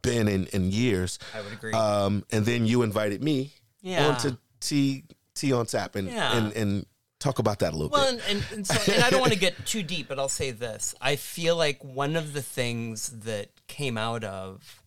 [0.03, 1.19] been in in years.
[1.35, 1.73] I would agree.
[1.73, 4.09] Um, and then you invited me Yeah.
[4.09, 6.37] onto tea T on tap and Yeah.
[6.37, 6.87] and and
[7.21, 8.23] talk about that a little Well, bit.
[8.29, 10.53] and, and, and, so, and I don't want to get too deep, but I'll say
[10.53, 10.95] this.
[11.03, 14.83] I feel like one of the things that came out of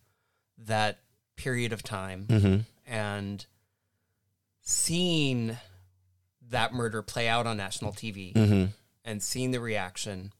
[0.58, 0.98] that
[1.36, 2.60] period of time Mm-hmm.
[2.92, 3.46] and
[4.62, 5.56] seeing
[6.50, 8.64] that murder play out on national TV Mm-hmm.
[9.04, 10.32] and seeing the reaction,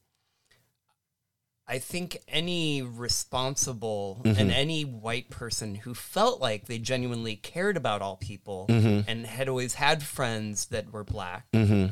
[1.67, 4.39] I think any responsible Mm-hmm.
[4.39, 9.09] and any white person who felt like they genuinely cared about all people Mm-hmm.
[9.09, 11.87] and had always had friends that were black, Mm-hmm.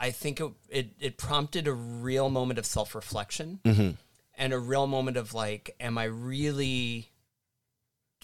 [0.00, 3.90] I think it, it, it prompted a real moment of self reflection Mm-hmm.
[4.36, 7.10] and a real moment of like, am I really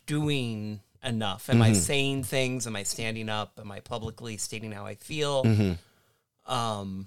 [0.06, 1.48] doing enough?
[1.50, 2.66] Am I saying things?
[2.66, 3.58] Am I standing up?
[3.60, 5.44] Am I publicly stating how I feel?
[5.44, 6.52] Mm-hmm.
[6.52, 7.06] Um,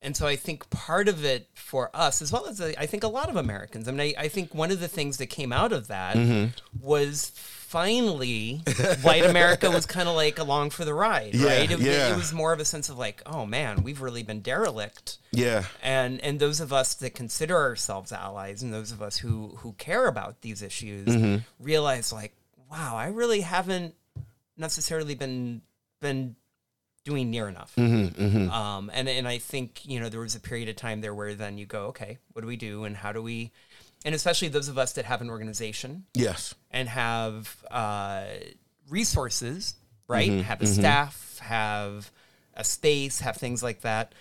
[0.00, 3.02] and so I think part of it for us, as well as uh, I think
[3.02, 5.52] a lot of Americans, I mean, I, I think one of the things that came
[5.52, 6.56] out of that Mm-hmm.
[6.86, 8.62] was finally
[9.02, 11.70] white America was kind of like along for the ride, Yeah, right?
[11.70, 12.12] It, yeah.
[12.12, 15.18] it was more of a sense of like, oh man, we've really been derelict.
[15.32, 15.64] Yeah.
[15.82, 19.72] And and those of us that consider ourselves allies and those of us who who
[19.74, 21.36] care about these issues Mm-hmm.
[21.58, 22.34] realize like,
[22.70, 23.94] wow, I really haven't
[24.56, 25.62] necessarily been
[26.00, 26.36] been
[27.04, 27.74] doing near enough.
[27.76, 28.50] Mm-hmm.
[28.50, 31.34] Um, and and I think you know there was a period of time there where
[31.34, 33.52] then you go, okay, what do we do, and how do we,
[34.04, 36.54] and especially those of us that have an organization Yes.
[36.70, 38.24] and have uh,
[38.88, 39.74] resources,
[40.08, 40.30] right?
[40.30, 42.10] Mm-hmm, Have a staff, have
[42.54, 44.14] a space, have things like that.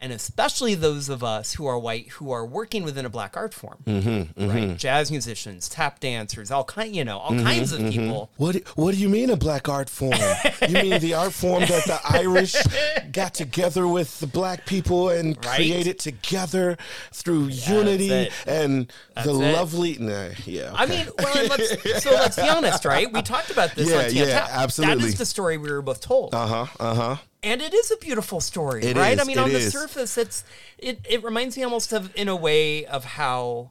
[0.00, 3.54] And especially those of us who are white who are working within a black art
[3.54, 4.76] form, Mm-hmm, right?
[4.76, 8.30] Jazz musicians, tap dancers, all kind, you know, all kinds Mm-hmm, of people.
[8.36, 10.18] What do, What do you mean a black art form?
[10.68, 12.54] you mean the art form that the Irish
[13.12, 15.56] got together with the black people and Right.
[15.56, 16.76] created together
[17.12, 19.52] through unity and That's the it.
[19.54, 19.96] lovely?
[19.98, 20.70] Nah, yeah.
[20.74, 23.10] I mean, well, let's, so let's be honest, right?
[23.10, 24.14] We talked about this Yeah, on TNT.
[24.16, 25.04] yeah, That absolutely.
[25.08, 26.34] is the story we were both told.
[26.34, 26.66] Uh huh.
[26.78, 27.16] Uh huh.
[27.44, 29.14] And it is a beautiful story, It right?
[29.14, 30.44] is, I mean, on the surface, it's
[30.78, 31.00] it.
[31.08, 33.70] It reminds me almost of, in a way, of how.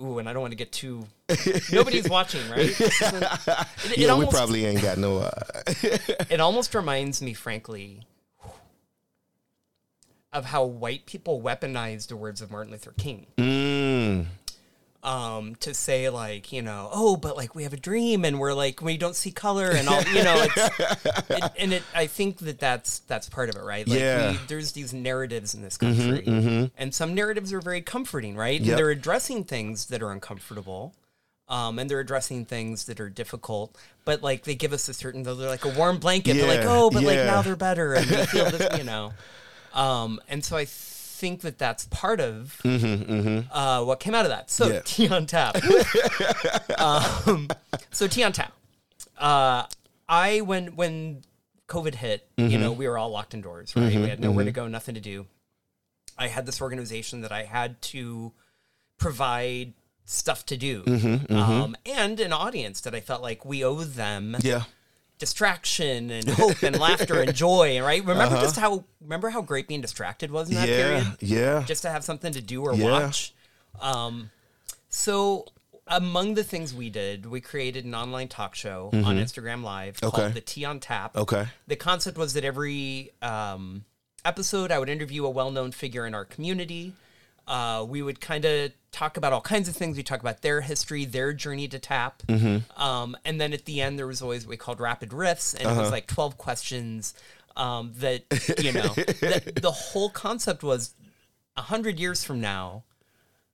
[0.00, 1.06] Ooh, and I don't want to get too.
[1.72, 2.70] Nobody's watching, right?
[2.80, 5.18] It, it Yeah, almost, we probably ain't got no.
[5.18, 5.30] Uh,
[6.30, 8.00] It almost reminds me, frankly,
[10.32, 13.26] of how white people weaponized the words of Martin Luther King.
[13.36, 14.26] mm,
[15.04, 18.54] um, to say like you know oh but like we have a dream and we're
[18.54, 20.80] like we don't see color and all you know it's,
[21.30, 24.32] it, and it I think that that's that's part of it right like Yeah.
[24.32, 28.68] we, there's these narratives in this country and some narratives are very comforting right Yep.
[28.68, 30.94] and they're addressing things that are uncomfortable
[31.48, 35.22] um, and they're addressing things that are difficult, but like they give us a certain,
[35.22, 36.34] they're like a warm blanket.
[36.34, 39.12] they're like, oh, but like now they're better, and we feel this, you know.
[39.74, 40.64] Um, and so I
[41.22, 44.50] think that that's part of uh, what came out of that.
[44.50, 44.80] So Mm-hmm, Yeah.
[44.84, 45.54] tea on tap.
[46.78, 47.48] um,
[47.90, 48.52] so tea on tap.
[49.16, 49.64] Uh,
[50.08, 51.22] I when when
[51.68, 52.60] COVID hit, you Mm-hmm.
[52.60, 53.94] know, we were all locked indoors, right?
[53.94, 55.26] We had nowhere to go, nothing to do.
[56.18, 58.32] I had this organization that I had to
[58.98, 59.72] provide
[60.04, 64.36] stuff to do, Mm-hmm, um, and an audience that I felt like we owe them
[64.42, 64.64] yeah.
[65.22, 67.80] Distraction and hope and laughter and joy.
[67.80, 68.04] Right?
[68.04, 70.72] Remember just how remember how great being distracted was in that Uh-huh.
[70.72, 70.84] Yeah.
[70.84, 71.62] period Yeah.
[71.64, 72.90] just to have something to do or Yeah.
[72.90, 73.32] watch.
[73.80, 74.30] Um,
[74.88, 75.46] so
[75.86, 80.06] among the things we did, we created an online talk show on Instagram Live Mm-hmm.
[80.06, 80.16] Okay.
[80.22, 81.16] called The Tea on Tap.
[81.16, 81.46] Okay.
[81.68, 83.84] The concept was that every um,
[84.24, 86.94] episode, I would interview a well-known figure in our community.
[87.46, 89.96] Uh, we would kind of talk about all kinds of things.
[89.96, 92.22] We talk about their history, their journey to tap,
[92.76, 95.62] um, and then at the end there was always what we called rapid riffs, and
[95.62, 97.14] it was like twelve questions.
[97.56, 98.24] Um, that
[98.62, 98.88] you know,
[99.20, 100.94] that the whole concept was
[101.56, 102.84] a hundred years from now,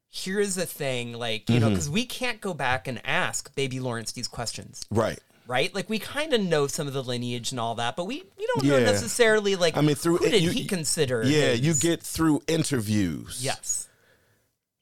[0.09, 4.13] here's the thing, like you know, because we can't go back and ask Baby Lawrence
[4.13, 5.19] these questions, Right.
[5.49, 5.75] Right?
[5.75, 8.47] Like we kind of know some of the lineage and all that, but we we
[8.55, 9.77] don't know necessarily like.
[9.77, 11.25] I mean, through who did you- he consider?
[11.25, 13.39] Yeah, his- you get through interviews.
[13.43, 13.89] yes,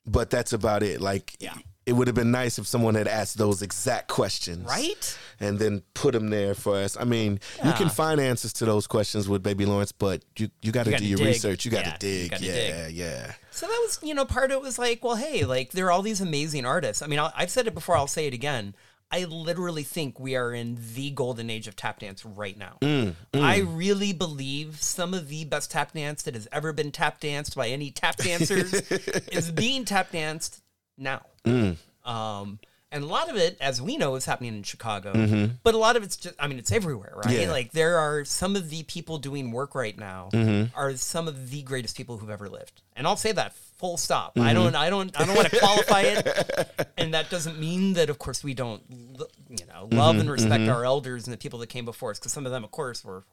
[0.04, 1.00] But that's about it.
[1.00, 1.54] Like, Yeah.
[1.84, 4.66] it would have been nice if someone had asked those exact questions.
[4.68, 5.18] right.
[5.38, 6.96] And then put them there for us.
[6.98, 10.72] I mean, you can find answers to those questions with Baby Lawrence, but you, you
[10.72, 11.26] got to do your dig.
[11.26, 11.64] research.
[11.66, 12.30] You got to Yeah, dig.
[12.30, 12.94] gotta yeah, dig.
[12.96, 13.32] yeah.
[13.50, 15.90] So that was, you know, part of it was like, well, hey, like there are
[15.90, 17.02] all these amazing artists.
[17.02, 18.74] I mean, I'll, I've said it before, I'll say it again.
[19.10, 22.78] I literally think we are in the golden age of tap dance right now.
[22.80, 27.20] Mm, I really believe some of the best tap dance that has ever been tap
[27.20, 30.60] danced by any tap dancers is being tap danced
[30.98, 31.22] now.
[31.44, 31.76] Mm.
[32.04, 32.58] Um,
[32.92, 35.48] and a lot of it, as we know, is happening in Chicago.
[35.64, 37.26] But a lot of it's just, I mean, it's everywhere, right?
[37.26, 37.40] Mm-hmm.
[37.42, 37.50] Yeah.
[37.50, 40.76] Like there are some of the people doing work right now Mm-hmm.
[40.78, 42.82] are some of the greatest people who've ever lived.
[42.94, 44.34] And I'll say that full stop.
[44.36, 44.46] Mm-hmm.
[44.48, 46.88] I don't, I don't, I don't want to qualify it.
[46.98, 50.20] And that doesn't mean that, of course, we don't, you know, love Mm-hmm.
[50.20, 52.18] and respect our elders and the people that came before us.
[52.18, 53.24] Because some of them, of course, were.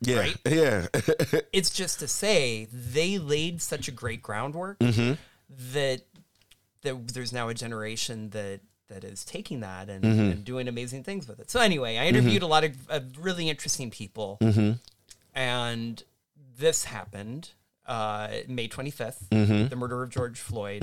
[0.00, 0.18] Yeah.
[0.20, 0.36] Right?
[0.48, 0.86] Yeah.
[1.52, 5.14] It's just to say they laid such a great groundwork Mm-hmm.
[5.74, 6.02] that
[6.82, 10.20] that there's now a generation that that is taking that and, Mm-hmm.
[10.20, 11.50] and doing amazing things with it.
[11.50, 14.72] So anyway, I interviewed a lot of, of really interesting people, Mm-hmm.
[15.34, 16.02] and
[16.58, 17.50] this happened
[17.86, 19.68] uh, May 25th, Mm-hmm.
[19.68, 20.82] the murder of George Floyd.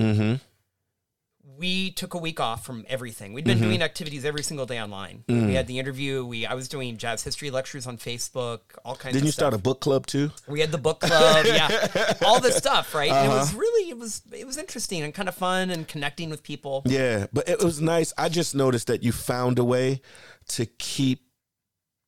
[1.58, 3.32] We took a week off from everything.
[3.32, 5.24] We'd been doing activities every single day online.
[5.28, 6.24] We had the interview.
[6.24, 8.60] We I was doing jazz history lectures on Facebook.
[8.84, 9.12] All kinds.
[9.12, 9.40] Didn't of you stuff.
[9.50, 10.30] start a book club too?
[10.48, 13.08] We had the book club, yeah, all this stuff, right?
[13.08, 13.38] It Uh-huh.
[13.38, 16.82] was really, it was, it was interesting and kind of fun and connecting with people.
[16.86, 18.12] Yeah, but it was nice.
[18.18, 20.00] I just noticed that you found a way
[20.48, 21.20] to keep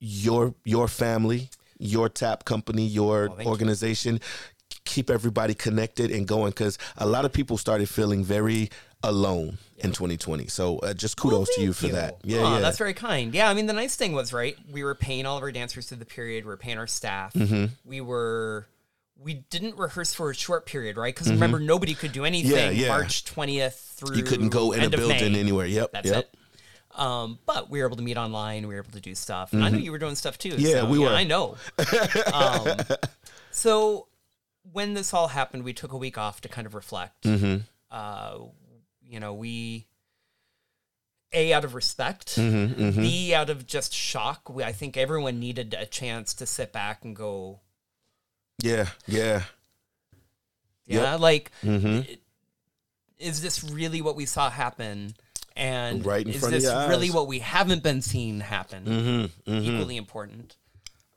[0.00, 3.46] your your family, your tap company, your thank you.
[3.48, 4.20] organization,
[4.84, 8.70] keep everybody connected and going because a lot of people started feeling very
[9.02, 10.46] alone in 2020.
[10.46, 12.18] So uh, just kudos to you for that.
[12.24, 12.58] Yeah, yeah.
[12.60, 13.34] that's very kind.
[13.34, 14.56] Yeah, I mean, the nice thing was, right?
[14.70, 16.44] We were paying all of our dancers through the period.
[16.44, 17.32] We were paying our staff.
[17.34, 17.66] Mm-hmm.
[17.84, 18.66] We were.
[19.18, 21.14] We didn't rehearse for a short period, right?
[21.14, 22.76] Because remember, nobody could do anything Mm-hmm.
[22.76, 22.88] Yeah, yeah.
[22.88, 24.16] March twentieth through.
[24.16, 25.40] you couldn't go in a building May.
[25.40, 25.64] anywhere.
[25.64, 25.92] Yep.
[25.92, 26.18] That's yep.
[26.18, 27.00] it.
[27.00, 28.68] Um, but we were able to meet online.
[28.68, 30.50] We were able to do stuff, and I knew you were doing stuff too.
[30.50, 30.60] Mm-hmm.
[30.60, 31.08] Yeah, so, we were.
[31.08, 31.56] I know.
[32.32, 32.76] um,
[33.50, 34.06] so
[34.72, 37.22] when this all happened, we took a week off to kind of reflect.
[37.22, 37.62] Mm-hmm.
[37.90, 38.38] Uh,
[39.08, 39.86] you know, we
[41.32, 44.48] a out of respect, Mm-hmm, b out of just shock.
[44.48, 47.60] We, I think everyone needed a chance to sit back and go,
[48.62, 49.42] Yeah, yeah.
[50.86, 52.12] yeah, like Mm-hmm.
[53.18, 55.14] is this really what we saw happen?
[55.56, 58.84] And Right is this really what we haven't been seeing happen?
[58.84, 59.50] Mm-hmm.
[59.50, 59.64] Mm-hmm.
[59.64, 60.56] Equally important.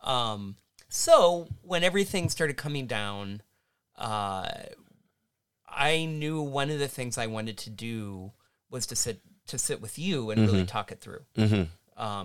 [0.01, 0.55] Um,
[0.87, 3.41] so when everything started coming down,
[3.97, 4.49] uh,
[5.79, 8.33] I knew one of the things I wanted to do
[8.69, 11.21] was to sit to sit with you and really talk it through.
[11.35, 11.63] Mm-hmm.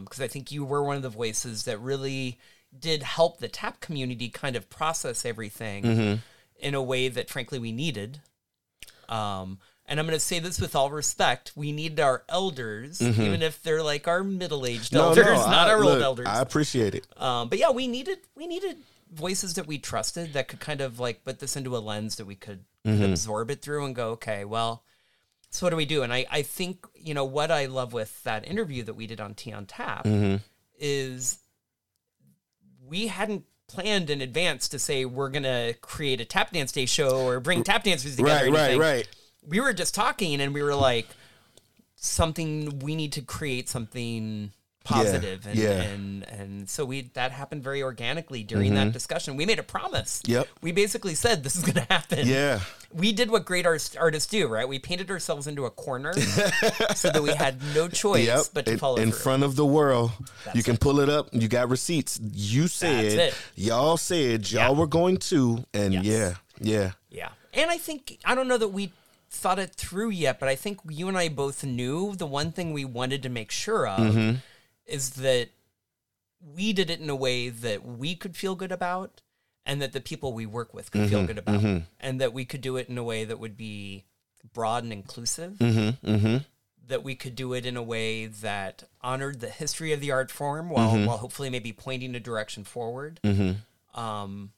[0.05, 2.39] Because I think you were one of the voices that really
[2.79, 6.15] did help the tap community kind of process everything Mm-hmm.
[6.59, 8.21] in a way that, frankly, we needed.
[9.09, 13.43] Um, and I'm going to say this with all respect: we need our elders, even
[13.43, 14.97] if they're like our middle-aged Mm-hmm.
[14.97, 16.27] No, elders, no, not I, our old elders.
[16.27, 17.07] I appreciate it.
[17.17, 18.79] Um, but yeah, we needed we needed
[19.15, 22.27] voices that we trusted that could kind of like put this into a lens that
[22.27, 23.13] we could, could Mm-hmm.
[23.13, 24.85] absorb it through and go, okay, well,
[25.51, 26.03] so what do we do?
[26.03, 29.21] And I, I think you know what I love with that interview that we did
[29.21, 30.37] on T on Tap Mm-hmm.
[30.79, 31.39] is
[32.87, 37.27] we hadn't planned in advance to say we're gonna create a tap dance day show
[37.27, 38.51] or bring tap dancers together.
[38.51, 39.09] Right, right, right.
[39.47, 41.07] We were just talking and we were like,
[41.97, 44.53] something we need to create something
[44.85, 45.81] positive and, yeah.
[45.83, 50.21] and and so we that happened very organically during that discussion we made a promise
[50.27, 50.47] Yep.
[50.61, 52.61] we basically said this is going to happen Yeah.
[52.93, 56.13] we did what great artists, artists do right we painted ourselves into a corner
[56.95, 58.45] so that we had no choice Yep.
[58.53, 60.11] but to in, follow in through front of the world.
[60.19, 61.29] you That's can pull it up.
[61.33, 62.21] You got receipts.
[62.33, 64.79] You said, y'all said, y'all Yeah.
[64.79, 66.05] were going to, and Yes.
[66.05, 66.91] yeah, yeah.
[67.11, 67.29] Yeah.
[67.55, 68.93] And I think, I don't know that we
[69.31, 72.73] thought it through yet, but I think you and I both knew the one thing
[72.73, 74.37] we wanted to make sure of Mm-hmm.
[74.87, 75.51] Is that
[76.55, 79.23] we did it in a way that we could feel good about
[79.65, 81.11] and that the people we work with could Mm-hmm.
[81.11, 81.83] feel good about.
[82.01, 84.05] And that we could do it in a way that would be
[84.53, 85.55] broad and inclusive.
[85.55, 86.07] Mm-hmm.
[86.07, 86.37] Mm-hmm.
[86.89, 90.31] That we could do it in a way that honored the history of the art
[90.31, 91.07] form while, Mm-hmm.
[91.07, 93.21] while hopefully maybe pointing a direction forward.
[93.25, 93.99] Mm-hmm.
[93.99, 94.53] Um,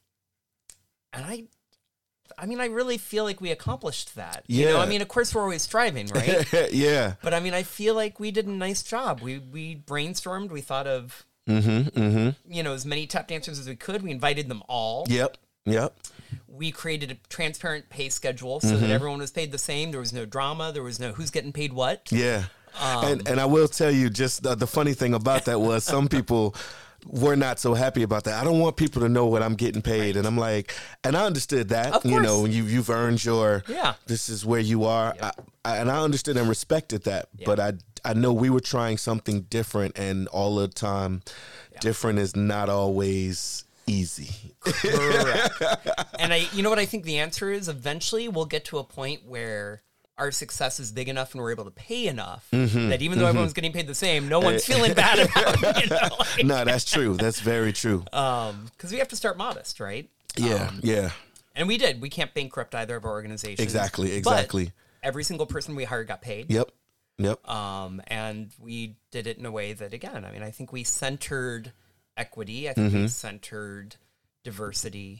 [1.13, 1.43] and I,
[2.37, 4.43] I mean, I really feel like we accomplished that.
[4.47, 4.83] You know, Yeah.
[4.83, 6.45] I mean, of course, we're always striving, right?
[6.71, 7.13] yeah.
[7.21, 9.21] but I mean, I feel like we did a nice job.
[9.21, 10.49] We we brainstormed.
[10.49, 11.97] We thought of Mm-hmm.
[11.97, 12.51] Mm-hmm.
[12.53, 14.01] you know as many tap dancers as we could.
[14.03, 15.05] We invited them all.
[15.07, 15.37] Yep.
[15.65, 15.97] Yep.
[16.47, 19.91] We created a transparent pay schedule so that everyone was paid the same.
[19.91, 20.71] There was no drama.
[20.73, 22.11] There was no who's getting paid what.
[22.11, 22.43] Yeah.
[22.81, 25.85] Um, and and I will tell you, just the, the funny thing about that was
[25.85, 26.53] some people
[27.09, 28.39] were not so happy about that.
[28.39, 31.25] I don't want people to know what I'm getting paid, and I'm like, and I
[31.25, 32.05] understood that.
[32.05, 33.63] You know, you you've earned your.
[33.67, 33.95] Yeah.
[34.05, 35.31] This is where you are, I,
[35.65, 37.29] I, and I understood and respected that.
[37.45, 37.73] But I
[38.05, 41.21] I know we were trying something different, and all the time,
[41.81, 44.53] different is not always easy.
[44.59, 45.61] Correct.
[46.19, 47.67] and I, you know what I think the answer is?
[47.67, 49.81] Eventually, we'll get to a point where
[50.17, 52.89] our success is big enough and we're able to pay enough Mm-hmm.
[52.89, 55.83] that even though everyone's getting paid the same, no one's feeling bad about it.
[55.83, 57.15] You know, like, no, that's true.
[57.15, 58.03] That's very true.
[58.13, 60.09] um, because we have to start modest, right?
[60.35, 61.11] yeah, yeah.
[61.55, 62.01] And we did.
[62.01, 63.59] We can't bankrupt either of our organizations.
[63.59, 64.71] Exactly, exactly.
[65.01, 66.51] every single person we hired got paid.
[66.51, 66.71] Yep.
[67.19, 67.49] Yep.
[67.49, 70.83] Um, and we did it in a way that, again, I mean, I think we
[70.83, 71.71] centered
[72.15, 72.69] equity.
[72.69, 73.95] I think we centered
[74.43, 75.17] diversity.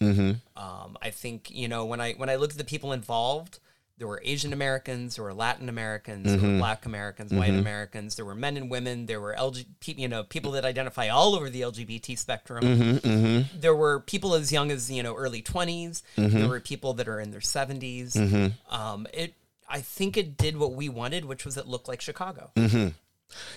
[0.56, 3.60] Um, I think you know when I when I looked at the people involved,
[3.98, 6.60] there were Asian Americans, there were Latin Americans, there were mm-hmm.
[6.60, 7.60] Black Americans, White mm-hmm.
[7.60, 11.36] Americans, there were men and women, there were LG, you know people that identify all
[11.36, 12.64] over the LGBT spectrum.
[12.64, 16.04] Mm-hmm, there were people as young as you know early 20s.
[16.16, 18.54] There were people that are in their 70s.
[18.70, 19.34] Um, it
[19.70, 22.52] I think it did what we wanted, which was it looked like Chicago.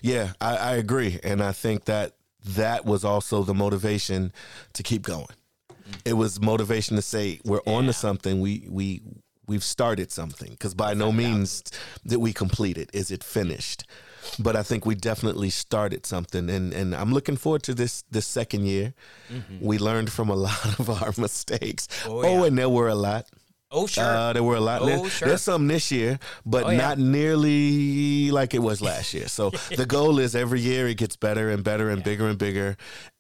[0.03, 2.15] Yeah, I, I agree, and I think that
[2.45, 4.33] that was also the motivation
[4.73, 5.27] to keep going.
[5.71, 6.01] Mm.
[6.05, 8.41] It was motivation to say we're on to something.
[8.41, 9.03] We we
[9.51, 11.63] we've started something because by no means
[12.11, 13.81] that we completed is it finished,
[14.39, 18.27] but I think we definitely started something, and and I'm looking forward to this this
[18.39, 18.95] second year.
[19.61, 21.89] We learned from a lot of our mistakes.
[22.07, 23.25] Oh, Oh, and there were a lot.
[23.73, 24.05] Oh sure.
[24.05, 24.83] Uh, there were a lot.
[24.83, 25.29] Oh, There- sure.
[25.29, 26.79] There's some this year, but Oh, yeah.
[26.87, 29.29] not nearly like it was last year.
[29.29, 32.77] So the goal is every year it gets better and better and bigger and bigger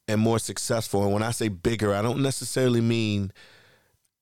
[0.08, 1.02] and more successful.
[1.04, 3.32] And when I say bigger, I don't necessarily mean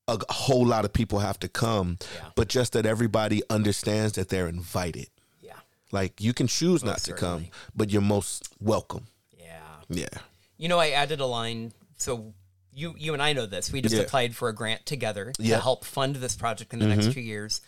[0.09, 2.31] a whole lot of people have to come, Yeah.
[2.35, 5.09] but just that everybody understands that they're invited.
[5.41, 5.53] yeah.
[5.93, 7.47] Like you can choose not Most to come,
[7.77, 9.07] but you're most welcome.
[9.39, 9.61] Yeah.
[9.89, 10.09] Yeah.
[10.57, 11.73] You know, I added a line.
[11.99, 12.33] So
[12.73, 13.71] you you and I know this.
[13.73, 14.03] We just Yeah.
[14.03, 15.57] applied for a grant together Yeah.
[15.57, 17.61] to help fund this project in the next two years,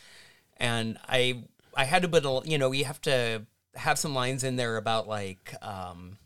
[0.56, 1.44] and I
[1.76, 4.76] I had to put a you know you have to have some lines in there
[4.76, 6.18] about like um,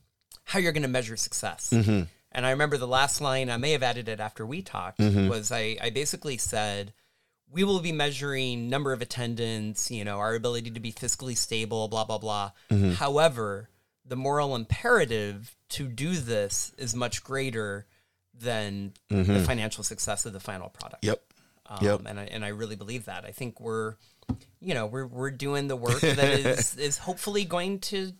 [0.44, 1.72] how you're going to measure success.
[2.34, 5.28] And I remember the last line I may have added it after we talked mm-hmm.
[5.28, 6.92] was I I basically said.
[7.50, 11.86] We will be measuring number of attendance, you know, our ability to be fiscally stable,
[11.86, 12.50] blah blah blah.
[12.68, 12.92] Mm-hmm.
[12.94, 13.68] However,
[14.04, 17.86] the moral imperative to do this is much greater
[18.32, 19.44] than the mm-hmm.
[19.44, 21.04] financial success of the final product.
[21.04, 21.22] Yep.
[21.66, 22.00] Um, Yep.
[22.06, 23.24] And I, and I really believe that.
[23.24, 23.94] I think we're,
[24.60, 28.12] you know, we're we're doing the work that is is hopefully going to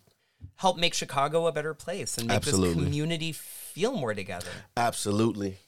[0.57, 2.75] help make Chicago a better place and make Absolutely.
[2.75, 4.51] this community feel more together.
[4.77, 5.59] Absolutely.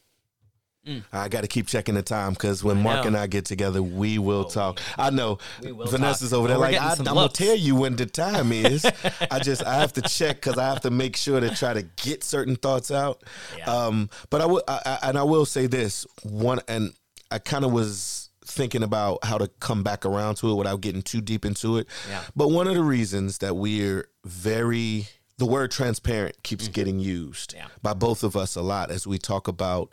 [1.13, 2.99] I got to keep checking the time because when Mark Mm.
[2.99, 3.03] know.
[3.03, 4.81] Oh, and I get together, we will talk.
[4.97, 6.39] I know Vanessa's talk.
[6.39, 8.87] over there Well, like I, I'm gonna tell you when the time is.
[9.29, 11.83] I just I have to check because I have to make sure to try to
[11.83, 13.25] get certain thoughts out.
[13.59, 13.65] Yeah.
[13.65, 16.93] Um, but I will I, I, and I will say this one and
[17.33, 21.03] I kind of was thinking about how to come back around to it without getting
[21.03, 21.89] too deep into it.
[22.09, 22.23] Yeah.
[22.37, 25.09] But one of the reasons that we're very
[25.39, 27.59] the word transparent keeps getting used Mm-hmm.
[27.59, 27.69] Yeah.
[27.83, 29.91] by both of us a lot as we talk about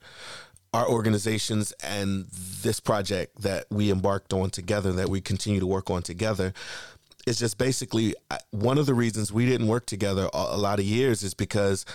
[0.74, 2.26] our organizations and
[2.64, 6.52] this project that we embarked on together that we continue to work on together
[7.28, 8.16] is just basically
[8.52, 11.86] one of the reasons we didn't work together a, lot of years is because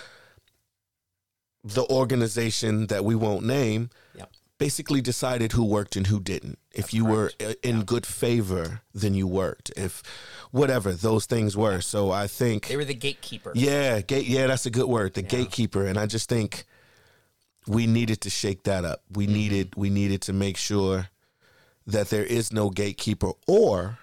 [1.65, 4.31] the organization that we won't name Yep.
[4.59, 6.59] basically decided who worked and who didn't.
[6.73, 9.71] If you were uh, in good favor, then you worked.
[9.77, 10.03] If
[10.51, 11.81] whatever those things were.
[11.81, 13.53] So I think They were the gatekeeper.
[13.55, 14.27] yeah, gate.
[14.27, 15.15] Yeah, that's a good word.
[15.15, 16.65] The gatekeeper, and I just think
[17.67, 19.03] we needed to shake that up.
[19.13, 21.09] We needed we needed to make sure
[21.87, 23.99] that there is no gatekeeper, or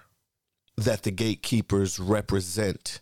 [0.76, 3.00] that the gatekeepers represent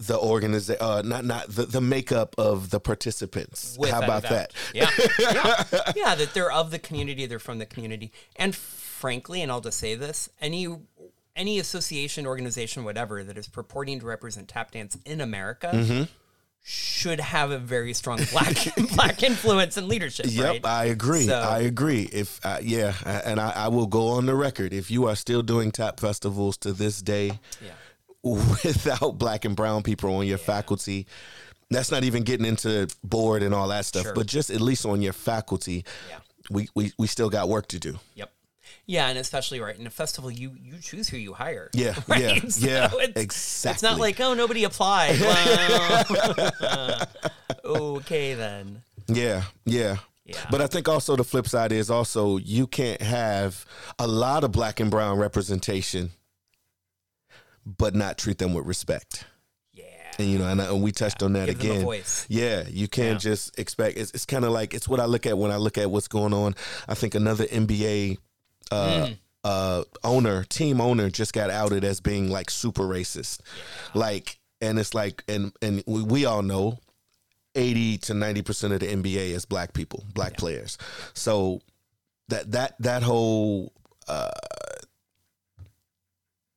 [0.00, 3.74] the organization, uh, not not the, the makeup of the participants.
[3.76, 4.52] How without about that?
[4.72, 4.90] Yeah.
[5.18, 5.64] yeah.
[5.96, 8.12] Yeah, that they're of the community, they're from the community.
[8.36, 10.68] And frankly, and I'll just say this, any
[11.38, 16.02] any association, organization, whatever that is purporting to represent tap dance in America Mm-hmm.
[16.62, 18.56] should have a very strong black
[18.94, 20.26] black influence and leadership.
[20.28, 20.66] Yep, right?
[20.66, 21.26] I agree.
[21.26, 22.02] So- I agree.
[22.12, 22.92] If uh, yeah,
[23.24, 24.72] and I, I will go on the record.
[24.74, 27.70] If you are still doing tap festivals to this day, Yeah.
[28.22, 31.06] without black and brown people on your faculty,
[31.70, 34.02] that's not even getting into board and all that stuff.
[34.04, 34.14] Sure.
[34.14, 36.18] But just at least on your faculty, Yeah.
[36.50, 37.98] we, we we still got work to do.
[38.14, 38.30] Yep.
[38.90, 41.68] Yeah, and especially right in a festival, you you choose who you hire.
[41.74, 42.20] Yeah, right?
[42.22, 43.72] yeah, So yeah, It's, exactly.
[43.74, 45.20] It's not like oh nobody applied.
[46.60, 47.06] Well,
[47.96, 48.82] okay then.
[49.06, 49.96] Yeah, yeah.
[50.24, 50.36] Yeah.
[50.50, 53.64] But I think also the flip side is also you can't have
[53.98, 56.10] a lot of black and brown representation,
[57.64, 59.24] but not treat them with respect.
[59.72, 59.84] yeah.
[60.18, 62.02] And you know, and, I- and we touched on that Give again.
[62.28, 63.30] Yeah, you can't Yeah.
[63.30, 63.96] just expect.
[63.96, 66.08] It's, it's kind of like it's what I look at when I look at what's
[66.08, 66.54] going on.
[66.88, 68.18] I think another NBA
[68.70, 69.18] uh, Mm.
[69.44, 73.40] uh, owner, team owner, just got outed as being like super racist.
[73.94, 76.78] Like, and it's like, and and we, we all know,
[77.54, 80.76] eighty to ninety percent of the NBA is black people, black players.
[81.14, 81.60] So
[82.28, 83.72] that that that whole.
[84.06, 84.30] Uh,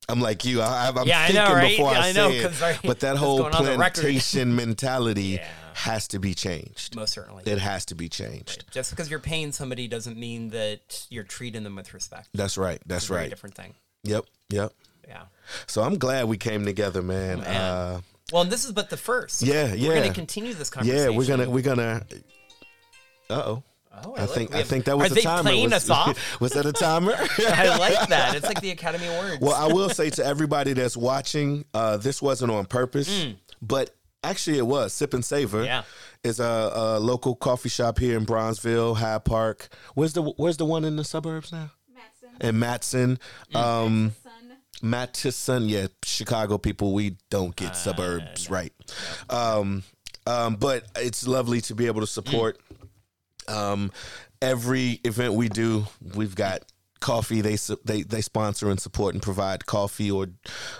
[0.10, 0.62] I'm like you.
[0.62, 1.70] I, I'm Yeah, I thinking know, right?
[1.70, 2.62] before Yeah, I, I know, say it.
[2.62, 4.02] right, But that whole going on the record.
[4.02, 5.48] plantation mentality Yeah.
[5.82, 6.96] Has to be changed.
[6.96, 7.44] Most certainly.
[7.46, 8.66] It has to be changed.
[8.72, 12.30] Just because you're paying somebody doesn't mean that you're treating them with respect.
[12.34, 12.82] That's right.
[12.86, 13.30] That's It's a right.
[13.30, 13.74] different thing.
[14.04, 14.26] Yep.
[14.50, 14.74] Yep.
[15.08, 15.24] Yeah.
[15.68, 17.40] So I'm glad we came together, man.
[17.42, 17.48] man.
[17.62, 18.02] Uh,
[18.32, 19.42] Well, and this is but the first.
[19.42, 19.88] Yeah, We're yeah.
[19.96, 21.12] going to continue this conversation.
[21.12, 22.06] yeah, we're gonna we're gonna.
[23.30, 23.64] Uh oh.
[24.04, 25.42] Oh, I like- think we I have- think that was Are the they timer.
[25.44, 26.18] playing was, us off?
[26.42, 27.14] was that a timer?
[27.40, 28.36] I like that.
[28.36, 29.42] It's like the Academy Awards.
[29.42, 33.28] well, I will say to everybody that's watching, uh, this wasn't on purpose,
[33.62, 34.94] but actually it was.
[34.94, 35.66] Sip and Savor Mm.
[35.66, 35.84] Yeah.
[36.24, 39.70] is a, a local coffee shop here in Bronzeville, Hyde Park.
[39.96, 41.72] Where's the Where's the one in the suburbs now?
[41.94, 43.20] Matson, In Matson.
[43.56, 44.14] Um.
[44.84, 48.74] Matteson, yeah, Chicago people, we don't get suburbs right.
[49.30, 49.84] Um,
[50.26, 52.60] um, but it's lovely to be able to support
[53.48, 53.92] um,
[54.42, 55.86] every event we do.
[56.16, 56.64] We've got
[57.02, 57.42] coffee.
[57.42, 60.28] They they they sponsor and support and provide coffee or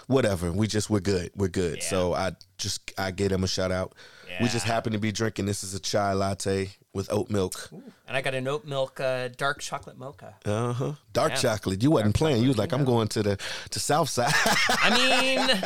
[0.08, 0.52] whatever.
[0.52, 1.32] We just we're good.
[1.36, 1.80] We're good.
[1.80, 1.90] Yeah.
[1.90, 3.94] So I just I gave them a shout out.
[4.40, 4.74] We just Yeah.
[4.74, 5.46] happen to be drinking.
[5.48, 7.70] This is a chai latte with oat milk.
[8.08, 10.36] and I got an oat milk uh, dark chocolate mocha.
[10.46, 10.94] Uh huh.
[11.12, 11.38] Dark Yeah.
[11.38, 11.84] chocolate.
[11.84, 12.42] You wasn't playing.
[12.42, 13.38] You was like, I'm going to the
[13.72, 14.32] to South Side.
[14.70, 15.62] I mean,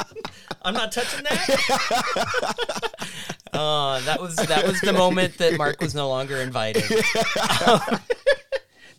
[0.62, 2.92] I'm not touching that.
[3.52, 6.84] Uh, that was that was the moment that Mark was no longer invited.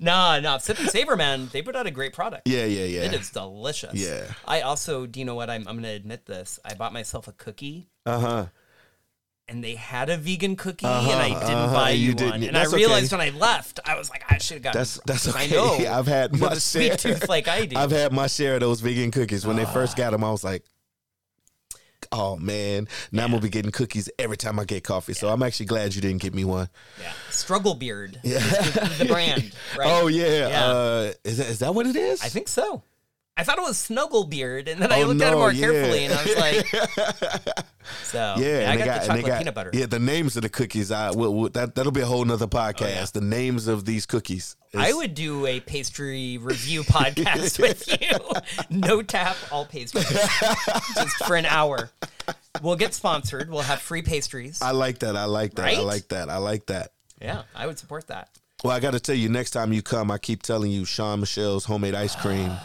[0.03, 2.47] no, no, Sip and Savor, man, they put out a great product.
[2.47, 3.01] yeah, yeah, yeah.
[3.03, 3.93] It is delicious.
[3.93, 4.25] Yeah.
[4.45, 5.49] I also, do you know what?
[5.49, 6.59] I'm, I'm going to admit this.
[6.65, 8.45] I bought myself a cookie, Uh huh.
[9.47, 12.31] and they had a vegan cookie, Uh-huh, and I didn't uh-huh, buy you you, didn't.
[12.31, 12.43] one.
[12.43, 12.75] And I okay.
[12.77, 14.79] realized when I left, I was like, I should have gotten.
[14.79, 15.45] That's that's okay.
[15.45, 15.75] I know.
[15.97, 17.13] I've had my a sweet share.
[17.15, 17.77] tooth like I do.
[17.77, 19.45] I've had my share of those vegan cookies.
[19.45, 19.97] When they first Ah.
[19.97, 20.63] got them, I was like,
[22.13, 25.13] "Oh man!" Now I'm gonna be getting cookies every time I get coffee.
[25.13, 26.69] So I'm actually glad you didn't get me one.
[27.01, 27.11] yeah.
[27.29, 28.19] Struggle Beard.
[28.23, 28.39] Yeah.
[28.39, 29.87] The, the brand, right?
[29.89, 30.65] Oh yeah, Yeah.
[30.65, 32.21] Uh, is that is that what it is?
[32.23, 32.83] I think so.
[33.35, 35.59] I thought it was Snuggle Beard, and then I Oh, looked at it more yeah.
[35.65, 37.65] carefully, and I was like,
[38.03, 39.69] so Yeah, I and they got, the chocolate got- peanut butter.
[39.73, 40.91] Yeah, the names of the cookies.
[40.91, 42.81] I will will- that that'll be a whole nother podcast.
[42.83, 43.05] Oh, yeah.
[43.11, 44.55] The names of these cookies.
[44.75, 48.17] I would do a pastry review podcast with you.
[48.69, 51.89] No tap, all pastries, just for an hour.
[52.61, 53.49] We'll get sponsored.
[53.49, 54.61] We'll have free pastries.
[54.61, 55.15] I like that.
[55.15, 55.65] I like that.
[55.65, 56.29] I like that.
[56.29, 56.91] I like that.
[57.19, 58.29] yeah, I would support that.
[58.63, 61.19] Well, I got to tell you, next time you come, I keep telling you, Shawn
[61.19, 62.51] Michelle's homemade ice cream.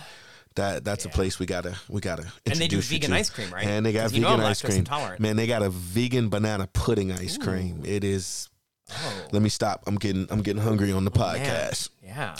[0.58, 3.50] That that's a place we gotta we gotta Introduce And they do vegan ice cream,
[3.52, 3.64] right?
[3.64, 4.78] And they got 'Cause you know vegan ice cream.
[4.78, 5.20] intolerant.
[5.20, 7.82] Man, they got a vegan banana pudding ice cream.
[7.84, 8.48] It is.
[8.90, 9.82] Oh, Let me stop.
[9.86, 11.36] I'm getting I'm getting hungry on the man.
[11.44, 11.90] podcast.
[12.02, 12.34] Yeah.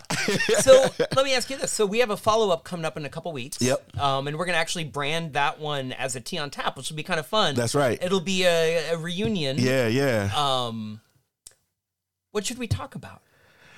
[0.61, 1.71] So let me ask you this.
[1.71, 3.61] So we have a follow up coming up in a couple weeks.
[3.61, 3.99] Yep.
[3.99, 6.97] Um, and we're gonna actually brand that one as a tea on tap, which will
[6.97, 7.55] be kind of fun.
[7.55, 8.03] That's right.
[8.03, 9.59] It'll be a, a reunion.
[9.59, 10.31] Yeah, yeah.
[10.35, 11.01] Um,
[12.33, 13.23] what should we talk about?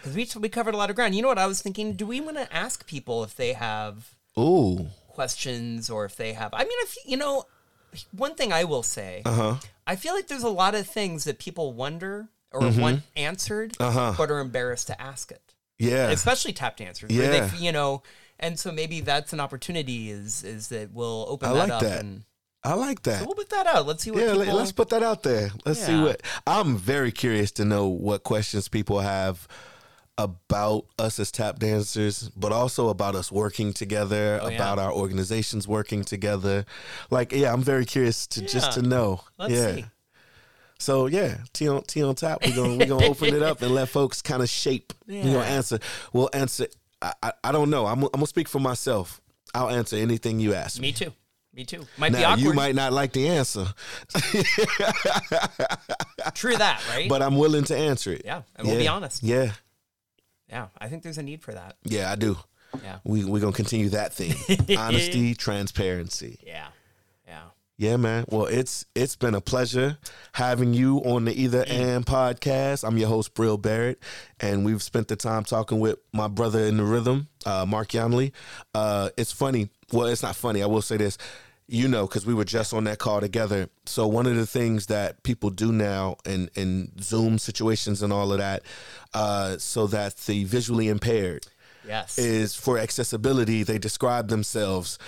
[0.00, 1.14] Because we we covered a lot of ground.
[1.14, 1.94] You know what I was thinking?
[1.94, 4.86] Do we want to ask people if they have Ooh.
[5.08, 6.52] questions or if they have?
[6.54, 7.44] I mean, if you know,
[8.12, 9.54] one thing I will say, Uh huh.
[9.86, 13.82] I feel like there's a lot of things that people wonder or want answered, Mm-hmm.
[13.98, 14.14] Uh-huh.
[14.16, 16.10] but are embarrassed to ask it, Yeah.
[16.10, 17.10] especially tap dancers.
[17.10, 17.48] Yeah.
[17.48, 18.02] they, you know.
[18.42, 20.10] And so maybe that's an opportunity.
[20.10, 22.00] Is is that we'll open I that like up that.
[22.00, 22.24] and
[22.64, 23.20] I like that.
[23.20, 23.86] so we'll put that out.
[23.86, 24.54] Let's see what yeah, people.
[24.54, 25.50] let, us put that out there.
[25.66, 26.22] Let's see what.
[26.46, 29.46] I'm very curious to know what questions people have
[30.24, 34.56] about us as tap dancers, but also about us working together, Oh, yeah.
[34.56, 36.64] about our organizations working together.
[37.10, 39.22] Like, yeah, I'm very curious to just to know.
[39.38, 39.74] Let's yeah.
[39.74, 39.84] see.
[40.78, 42.38] So yeah, T on T on top.
[42.44, 44.92] We're gonna we're gonna open it up and let folks kind of shape.
[45.06, 45.78] We're gonna answer.
[46.14, 46.68] We'll answer.
[47.02, 47.84] I, I I don't know.
[47.86, 49.20] I'm I'm gonna speak for myself.
[49.54, 50.88] I'll answer anything you ask me.
[50.88, 51.12] Me too.
[51.52, 51.84] Me too.
[51.98, 52.44] Might be Now awkward.
[52.44, 53.66] you might not like the answer,
[56.34, 57.08] True that, right?
[57.08, 58.22] but I'm willing to answer it.
[58.24, 59.22] yeah, and we'll be honest.
[59.22, 59.52] Yeah,
[60.50, 61.76] Yeah, I think there's a need for that.
[61.84, 62.36] yeah, I do.
[62.84, 64.34] Yeah, We we're gonna continue that theme:
[64.78, 66.38] honesty, transparency.
[66.46, 66.68] yeah,
[67.26, 67.42] yeah.
[67.78, 68.26] Yeah, man.
[68.28, 69.96] Well, it's it's been a pleasure
[70.34, 72.86] having you on the Either and podcast.
[72.86, 73.98] I'm your host, Bril Barrett,
[74.38, 78.32] and we've spent the time talking with my brother in the rhythm, uh, Mark Yonally.
[78.74, 79.70] Uh, it's funny.
[79.92, 80.62] Well, it's not funny.
[80.62, 81.16] I will say this.
[81.72, 83.68] You know, because we were just on that call together.
[83.86, 88.32] So one of the things that people do now in in Zoom situations and all
[88.32, 88.62] of that,
[89.14, 91.46] uh, so that the visually impaired
[91.86, 92.18] Yes.
[92.18, 93.62] is for accessibility.
[93.62, 94.98] They describe themselves.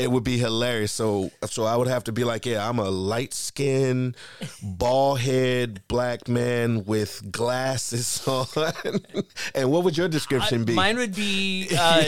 [0.00, 0.92] It would be hilarious.
[0.92, 4.16] So, so I would have to be like, yeah, I'm a light skinned,
[4.62, 8.46] bald head black man with glasses on.
[9.54, 10.72] and what would your description be?
[10.74, 12.04] Mine would be uh,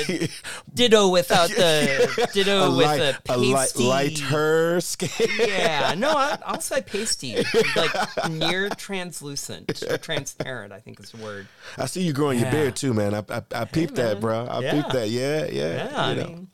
[0.75, 3.85] ditto without the ditto a with light, a a light, pasty.
[3.85, 5.29] lighter skin.
[5.39, 7.37] Yeah, no, I, I'll say pasty,
[7.77, 7.93] like
[8.31, 10.73] near translucent or transparent.
[10.73, 11.47] I think is the word.
[11.77, 13.15] I see you growing your beard too, man.
[13.15, 14.21] I I, I peeped that, man.
[14.21, 14.47] bro.
[14.47, 14.73] I Yeah.
[14.73, 15.11] peeped that.
[15.11, 15.53] Yeah, yeah.
[15.75, 16.25] Yeah, you I know.
[16.29, 16.49] mean,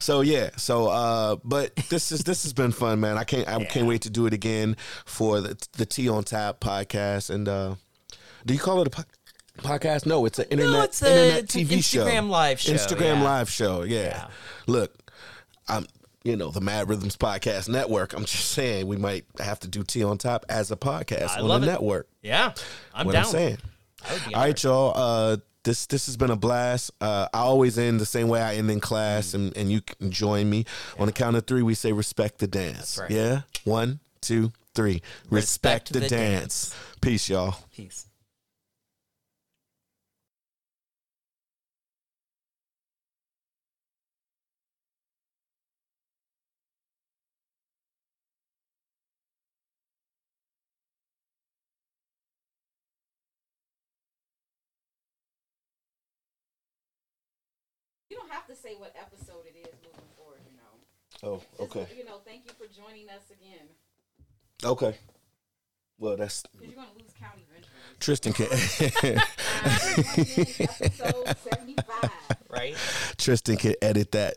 [0.00, 3.18] So yeah, so uh, but this is this has been fun, man.
[3.18, 6.60] I can't I can't wait to do it again for the the T on Tap
[6.60, 7.30] podcast.
[7.30, 7.74] And uh,
[8.46, 9.02] do you call it a po-
[9.58, 10.06] podcast?
[10.06, 13.16] No, it's an internet it's a- internet it's an TV show, Instagram live show, Instagram
[13.16, 13.22] yeah.
[13.24, 13.82] live show.
[13.82, 14.02] Yeah.
[14.02, 14.26] Yeah.
[14.66, 14.94] Look,
[15.68, 15.86] I'm
[16.24, 18.12] you know the Mad Rhythms Podcast Network.
[18.12, 21.40] I'm just saying we might have to do T on Top as a podcast I
[21.40, 21.70] on the it.
[21.70, 22.08] network.
[22.22, 22.52] yeah,
[22.94, 23.24] I'm what down.
[23.24, 23.58] I'm saying.
[24.08, 24.92] I would be All right, y'all.
[24.94, 25.36] Uh,
[25.68, 26.90] this this has been a blast.
[27.00, 30.10] Uh, I always end the same way I end in class, and, and you can
[30.10, 30.64] join me
[30.98, 31.62] on the count of three.
[31.62, 32.98] We say respect the dance.
[32.98, 33.10] right.
[33.10, 35.02] Yeah, one, two, three.
[35.30, 36.74] Respect, Respect the, the dance.
[37.02, 37.56] Peace, y'all.
[37.76, 38.06] Peace.
[58.64, 60.72] You don't have to say what episode it is moving forward, you know.
[61.22, 63.66] Oh, Just, okay, You know, thank you for joining us again.
[64.64, 64.96] okay.
[65.98, 67.74] Well, that's Because you're going to lose count eventually.
[67.98, 68.46] Tristan can
[70.86, 72.10] episode 75.
[72.50, 72.76] Right.
[73.18, 74.36] Tristan can edit that